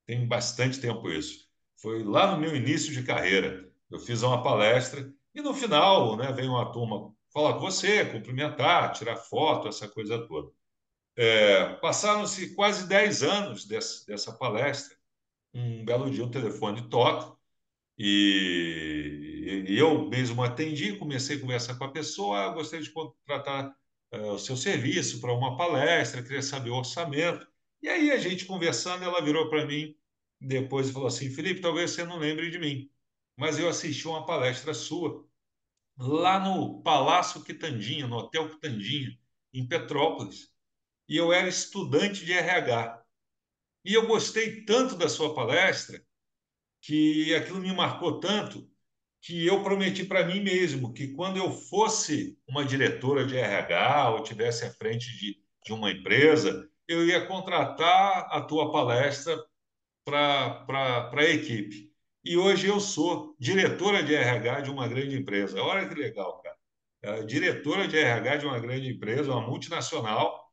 [0.05, 1.47] tem bastante tempo isso,
[1.77, 3.69] foi lá no meu início de carreira.
[3.89, 8.93] Eu fiz uma palestra e no final, né, veio uma turma falar com você, cumprimentar,
[8.93, 10.51] tirar foto, essa coisa toda.
[11.15, 14.95] É, Passaram-se quase 10 anos dessa, dessa palestra
[15.55, 17.34] um belo dia o telefone toca
[17.97, 23.75] e, e eu mesmo atendi, comecei a conversar com a pessoa, ah, gostaria de contratar
[24.13, 27.47] uh, o seu serviço para uma palestra, queria saber o orçamento.
[27.81, 29.95] E aí a gente conversando, ela virou para mim
[30.41, 32.89] depois e falou assim, Felipe, talvez você não lembre de mim,
[33.37, 35.25] mas eu assisti uma palestra sua
[35.97, 39.17] lá no Palácio Quitandinha, no Hotel Quitandinha,
[39.53, 40.51] em Petrópolis,
[41.07, 43.01] e eu era estudante de RH.
[43.85, 46.04] E eu gostei tanto da sua palestra
[46.85, 48.69] que aquilo me marcou tanto
[49.19, 54.23] que eu prometi para mim mesmo que quando eu fosse uma diretora de RH ou
[54.23, 59.35] tivesse à frente de, de uma empresa, eu ia contratar a tua palestra
[60.05, 61.91] para a equipe.
[62.23, 65.59] E hoje eu sou diretora de RH de uma grande empresa.
[65.59, 66.55] Olha que legal, cara.
[67.01, 70.51] É, diretora de RH de uma grande empresa, uma multinacional,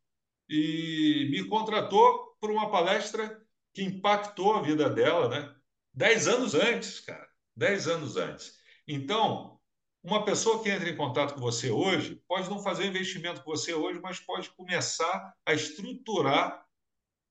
[0.48, 3.38] e me contratou por uma palestra
[3.74, 5.54] que impactou a vida dela, né?
[5.92, 7.28] Dez anos antes, cara.
[7.54, 8.58] Dez anos antes.
[8.86, 9.58] Então,
[10.02, 13.74] uma pessoa que entra em contato com você hoje pode não fazer investimento com você
[13.74, 16.64] hoje, mas pode começar a estruturar,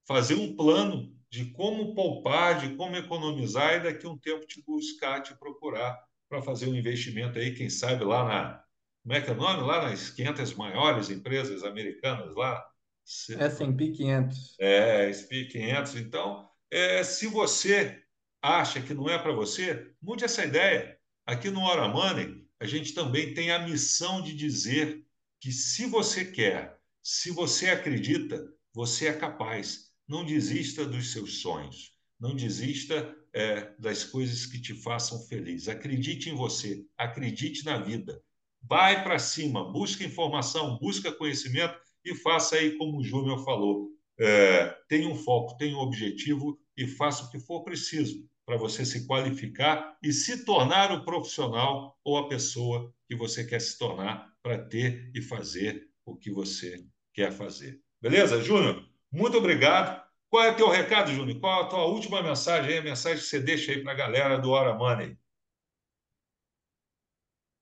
[0.07, 4.61] fazer um plano de como poupar, de como economizar e daqui a um tempo te
[4.63, 5.97] buscar, te procurar
[6.29, 8.63] para fazer um investimento aí, quem sabe lá na,
[9.03, 9.63] como é que é o nome?
[9.63, 12.63] Lá nas 500 maiores empresas americanas lá.
[13.05, 14.55] S&P 500.
[14.59, 15.95] É, S&P 500.
[15.95, 18.01] Então, é, se você
[18.41, 20.97] acha que não é para você, mude essa ideia.
[21.25, 25.05] Aqui no Hora Money, a gente também tem a missão de dizer
[25.39, 31.93] que se você quer, se você acredita, você é capaz não desista dos seus sonhos.
[32.19, 35.69] Não desista é, das coisas que te façam feliz.
[35.69, 36.85] Acredite em você.
[36.97, 38.21] Acredite na vida.
[38.61, 39.71] Vai para cima.
[39.71, 43.89] Busca informação, busca conhecimento e faça aí como o Júnior falou.
[44.19, 48.83] É, tenha um foco, tenha um objetivo e faça o que for preciso para você
[48.83, 54.33] se qualificar e se tornar o profissional ou a pessoa que você quer se tornar
[54.41, 57.79] para ter e fazer o que você quer fazer.
[58.01, 58.83] Beleza, Júnior?
[59.11, 60.01] Muito obrigado.
[60.29, 61.39] Qual é o teu recado, Júnior?
[61.39, 64.49] Qual a tua última mensagem, a mensagem que você deixa aí para a galera do
[64.49, 65.17] Hora Money?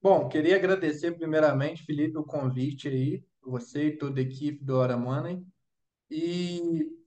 [0.02, 4.96] Bom, queria agradecer primeiramente, Felipe, o convite aí, você e toda a equipe do Hora
[4.96, 5.44] Money.
[6.10, 6.99] E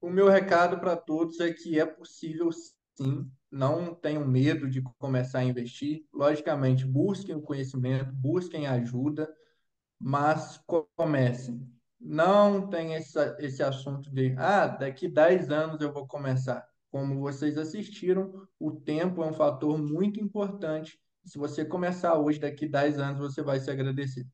[0.00, 5.40] o meu recado para todos é que é possível sim, não tenham medo de começar
[5.40, 6.06] a investir.
[6.12, 9.32] Logicamente, busquem o conhecimento, busquem ajuda,
[9.98, 10.60] mas
[10.96, 11.68] comecem
[12.00, 16.66] não tem essa, esse assunto de, ah, daqui 10 anos eu vou começar.
[16.90, 20.98] Como vocês assistiram, o tempo é um fator muito importante.
[21.24, 24.26] Se você começar hoje, daqui 10 anos, você vai se agradecer.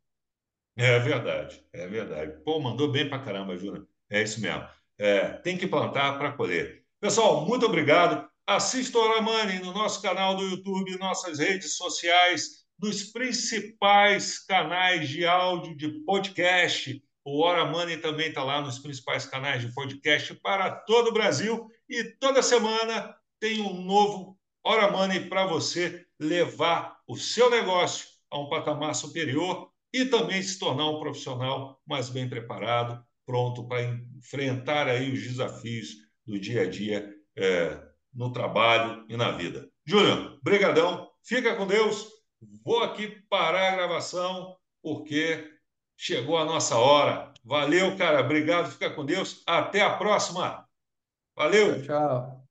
[0.77, 2.41] É verdade, é verdade.
[2.45, 3.87] Pô, mandou bem pra caramba, Júnior.
[4.09, 4.67] É isso mesmo.
[4.99, 6.83] É, tem que plantar para colher.
[7.01, 8.29] Pessoal, muito obrigado.
[8.47, 15.27] Assista o Oramani no nosso canal do YouTube, nossas redes sociais, nos principais canais de
[15.27, 20.71] áudio de podcast o Hora Money também está lá nos principais canais de podcast para
[20.71, 21.69] todo o Brasil.
[21.89, 28.39] E toda semana tem um novo Hora Money para você levar o seu negócio a
[28.39, 34.89] um patamar superior e também se tornar um profissional mais bem preparado, pronto para enfrentar
[34.89, 35.89] aí os desafios
[36.25, 37.79] do dia a dia é,
[38.15, 39.69] no trabalho e na vida.
[39.85, 42.07] Júnior, brigadão, fica com Deus.
[42.65, 45.57] Vou aqui parar a gravação porque
[45.97, 47.33] Chegou a nossa hora.
[47.43, 48.21] Valeu, cara.
[48.21, 48.71] Obrigado.
[48.71, 49.43] Fica com Deus.
[49.47, 50.69] Até a próxima.
[51.35, 51.83] Valeu.
[51.83, 52.46] Tchau.